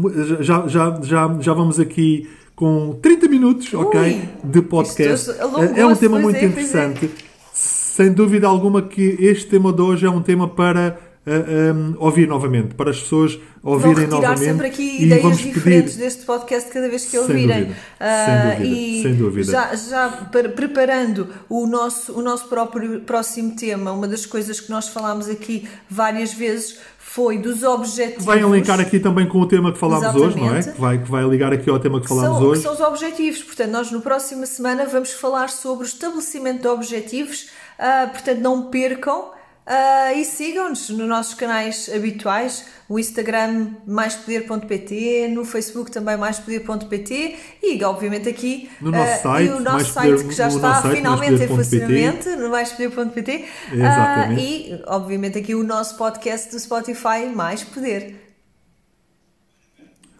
Já, 0.43 0.67
já, 0.67 0.99
já, 1.01 1.37
já 1.39 1.53
vamos 1.53 1.79
aqui 1.79 2.29
com 2.55 2.99
30 3.01 3.27
minutos, 3.27 3.73
Ui, 3.73 3.79
ok? 3.79 4.29
De 4.43 4.61
podcast. 4.61 5.31
É 5.75 5.85
um 5.85 5.95
tema 5.95 6.19
muito 6.19 6.37
é, 6.37 6.43
é. 6.43 6.45
interessante. 6.45 7.09
Sem 7.51 8.13
dúvida 8.13 8.47
alguma 8.47 8.83
que 8.83 9.17
este 9.19 9.47
tema 9.47 9.73
de 9.73 9.81
hoje 9.81 10.05
é 10.05 10.09
um 10.09 10.21
tema 10.21 10.47
para 10.47 11.10
uh, 11.25 11.73
um, 11.73 11.95
ouvir 11.99 12.27
novamente, 12.27 12.75
para 12.75 12.91
as 12.91 12.99
pessoas 12.99 13.39
ouvirem 13.63 14.07
novamente. 14.07 14.39
sempre 14.39 14.67
aqui 14.67 15.03
ideias 15.03 15.37
diferentes 15.37 15.93
pedir... 15.93 16.03
deste 16.03 16.25
podcast 16.25 16.71
cada 16.71 16.89
vez 16.89 17.05
que 17.05 17.17
ouvirem. 17.17 17.65
Dúvida, 17.65 17.79
uh, 17.99 18.25
sem 18.25 18.57
dúvida, 18.57 18.75
e 18.75 19.01
sem 19.03 19.15
dúvida. 19.15 19.51
Já, 19.51 19.75
já 19.75 20.09
preparando 20.53 21.27
o 21.49 21.67
nosso, 21.67 22.13
o 22.17 22.21
nosso 22.21 22.47
próprio 22.47 23.01
próximo 23.01 23.55
tema, 23.55 23.91
uma 23.91 24.07
das 24.07 24.25
coisas 24.25 24.59
que 24.59 24.69
nós 24.69 24.87
falámos 24.87 25.29
aqui 25.29 25.67
várias 25.89 26.33
vezes 26.33 26.79
foi 26.97 27.37
dos 27.37 27.61
objetivos. 27.63 28.23
Vai 28.23 28.39
linkar 28.39 28.79
aqui 28.79 28.97
também 28.97 29.27
com 29.27 29.39
o 29.39 29.45
tema 29.45 29.73
que 29.73 29.77
falámos 29.77 30.05
Exatamente. 30.05 30.39
hoje, 30.39 30.45
não 30.45 30.55
é? 30.55 30.63
Que 30.63 30.79
vai, 30.79 30.97
que 30.97 31.11
vai 31.11 31.23
ligar 31.25 31.51
aqui 31.51 31.69
ao 31.69 31.77
tema 31.77 31.99
que 31.99 32.07
falámos 32.07 32.37
são, 32.37 32.47
hoje. 32.47 32.61
Que 32.61 32.67
são 32.67 32.73
os 32.73 32.79
objetivos. 32.79 33.43
Portanto, 33.43 33.69
nós 33.69 33.91
no 33.91 33.99
próxima 33.99 34.45
semana 34.45 34.85
vamos 34.85 35.11
falar 35.11 35.49
sobre 35.49 35.83
o 35.83 35.87
estabelecimento 35.87 36.61
de 36.61 36.67
objetivos. 36.69 37.49
Uh, 37.77 38.09
portanto, 38.11 38.39
não 38.39 38.69
percam. 38.69 39.31
Uh, 39.61 40.17
e 40.17 40.25
sigam-nos 40.25 40.89
nos 40.89 41.07
nossos 41.07 41.35
canais 41.35 41.87
habituais, 41.93 42.65
o 42.89 42.97
Instagram 42.97 43.75
maispoder.pt, 43.85 45.27
no 45.27 45.45
Facebook 45.45 45.91
também 45.91 46.17
maispoder.pt 46.17 47.37
e 47.61 47.83
obviamente 47.83 48.27
aqui 48.27 48.71
no 48.81 48.89
nosso 48.89 49.19
uh, 49.19 49.21
site, 49.21 49.51
o 49.51 49.59
nosso 49.59 49.93
site 49.93 50.09
poder, 50.09 50.27
que 50.27 50.33
já 50.33 50.47
está 50.47 50.81
site, 50.81 50.95
finalmente 50.95 51.43
em 51.43 51.47
funcionamento 51.47 52.29
no 52.37 52.49
maispoder.pt 52.49 53.45
uh, 53.71 54.39
e 54.39 54.81
obviamente 54.87 55.37
aqui 55.37 55.53
o 55.53 55.63
nosso 55.63 55.95
podcast 55.95 56.49
do 56.49 56.59
Spotify 56.59 57.27
Mais 57.33 57.63
Poder. 57.63 58.15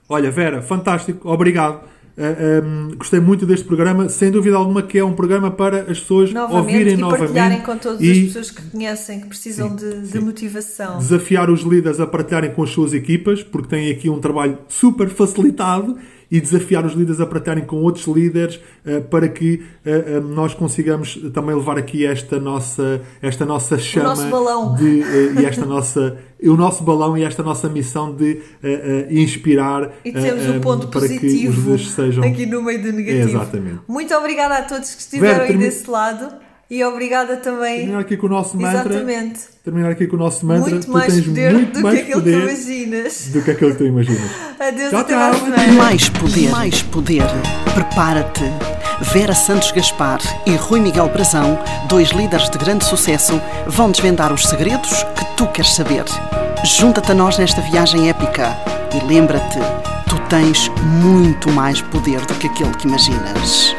Olha 0.08 0.30
Vera, 0.30 0.62
fantástico, 0.62 1.28
obrigado. 1.28 1.82
Uh, 2.18 2.22
eh, 2.22 2.62
um, 2.64 2.90
ehm, 2.90 2.96
gostei 2.98 3.20
muito 3.20 3.46
deste 3.46 3.66
programa, 3.66 4.10
sem 4.10 4.30
dúvida 4.32 4.58
alguma 4.58 4.82
que 4.84 4.98
é 4.98 5.04
um 5.04 5.14
programa 5.14 5.50
para 5.50 5.82
as 5.84 6.00
pessoas 6.00 6.32
novamente, 6.34 6.76
ouvirem 6.76 6.94
e 6.94 6.98
novamente. 6.98 7.20
partilharem 7.20 7.62
com 7.62 7.78
todas 7.78 8.02
e, 8.02 8.12
as 8.12 8.18
pessoas 8.18 8.52
que 8.52 8.62
conhecem, 8.70 9.20
que 9.22 9.28
precisam 9.28 9.70
sim, 9.70 9.76
de, 9.76 10.12
de, 10.12 10.20
motivação. 10.20 10.98
Desafiar 10.98 11.50
os 11.50 11.62
líderes 11.62 12.00
a 12.00 12.08
partilharem 12.08 12.52
com 12.52 12.64
as 12.64 12.70
suas 12.70 12.94
equipas, 12.94 13.42
porque 13.44 13.70
têm 13.70 13.90
aqui 13.92 14.10
um 14.10 14.20
trabalho 14.20 14.58
super 14.68 15.10
facilitado 15.10 15.98
e 16.32 16.40
desafiar 16.40 16.86
os 16.86 16.94
líderes 16.94 17.20
a 17.20 17.26
partilharem 17.26 17.66
com 17.66 17.76
outros 17.82 18.08
líderes 18.08 18.56
uh, 18.86 19.02
para 19.10 19.28
que 19.28 19.62
uh, 19.86 20.20
uh, 20.20 20.22
nós 20.22 20.54
consigamos 20.54 21.20
também 21.34 21.54
levar 21.54 21.78
aqui 21.78 22.06
esta 22.06 22.40
nossa, 22.40 23.02
esta 23.22 23.46
nossa 23.46 23.78
chama. 23.78 24.06
O 24.06 24.10
nosso 24.10 24.30
balão. 24.30 24.76
De, 24.76 25.04
e 25.42 25.46
esta 25.46 25.66
nossa, 25.66 26.18
o 26.42 26.56
nosso 26.56 26.84
balão 26.84 27.18
e 27.18 27.24
esta 27.24 27.44
nossa 27.44 27.68
missão 27.68 28.16
de 28.16 28.42
inspirar. 29.10 29.92
E 30.06 30.14
temos 30.14 30.48
um 30.48 30.62
ponto 30.62 30.88
para 30.88 31.02
positivo 31.02 31.64
que 31.64 31.70
os 31.72 31.92
sejam... 31.92 32.24
aqui 32.24 32.46
no 32.46 32.64
meio 32.64 32.82
do 32.82 32.94
negativo. 32.94 33.28
É, 33.28 33.32
exatamente. 33.32 33.80
Muito 33.88 34.14
obrigada 34.16 34.60
a 34.60 34.62
todos 34.62 34.96
que 34.96 35.02
estiveram 35.02 35.40
Vera, 35.40 35.52
aí 35.52 35.58
desse 35.58 35.90
lado. 35.90 36.32
E 36.72 36.82
obrigada 36.86 37.36
também. 37.36 37.80
Terminar 37.80 38.00
aqui 38.00 38.16
com 38.16 38.28
o 38.28 38.30
nosso 38.30 38.56
mantra. 38.56 38.94
Exatamente. 38.94 39.40
Terminar 39.62 39.92
aqui 39.92 40.08
com 40.08 40.16
o 40.16 40.20
nosso 40.20 40.46
mantra. 40.46 40.72
Muito 40.72 40.86
tu 40.86 40.92
mais 40.94 41.14
tens 41.14 41.26
poder 41.26 41.52
muito 41.52 41.74
do 41.74 41.82
mais 41.82 41.96
que 41.96 42.02
aquilo 42.04 42.24
que 42.24 42.32
tu 42.32 42.38
imaginas. 42.38 43.28
Do 43.28 43.42
que 43.42 43.52
aquilo 43.52 43.72
que 43.72 43.78
tu 43.78 43.86
imaginas. 43.86 44.32
Adeus, 44.58 44.90
tchau, 44.90 45.00
até 45.02 45.14
tchau. 45.14 45.74
Mais 45.76 46.08
poder. 46.08 46.50
Mais 46.50 46.82
poder. 46.84 47.26
Prepara-te. 47.74 48.46
Vera 49.12 49.36
Santos 49.36 49.70
Gaspar 49.74 50.22
e 50.46 50.56
Rui 50.56 50.80
Miguel 50.80 51.10
Brazão, 51.10 51.60
dois 51.90 52.12
líderes 52.12 52.50
de 52.50 52.58
grande 52.58 52.86
sucesso, 52.86 53.42
vão 53.68 53.92
desvendar 53.92 54.32
os 54.32 54.48
segredos 54.48 55.04
que 55.16 55.26
tu 55.36 55.48
queres 55.48 55.74
saber. 55.74 56.06
Junta-te 56.64 57.12
a 57.12 57.16
nós 57.16 57.38
nesta 57.38 57.60
viagem 57.60 58.10
épica 58.10 58.56
e 58.96 59.06
lembra-te, 59.06 59.60
tu 60.08 60.18
tens 60.30 60.70
muito 61.02 61.52
mais 61.52 61.82
poder 61.82 62.22
do 62.22 62.36
que 62.36 62.48
aquele 62.48 62.72
que 62.78 62.88
imaginas. 62.88 63.76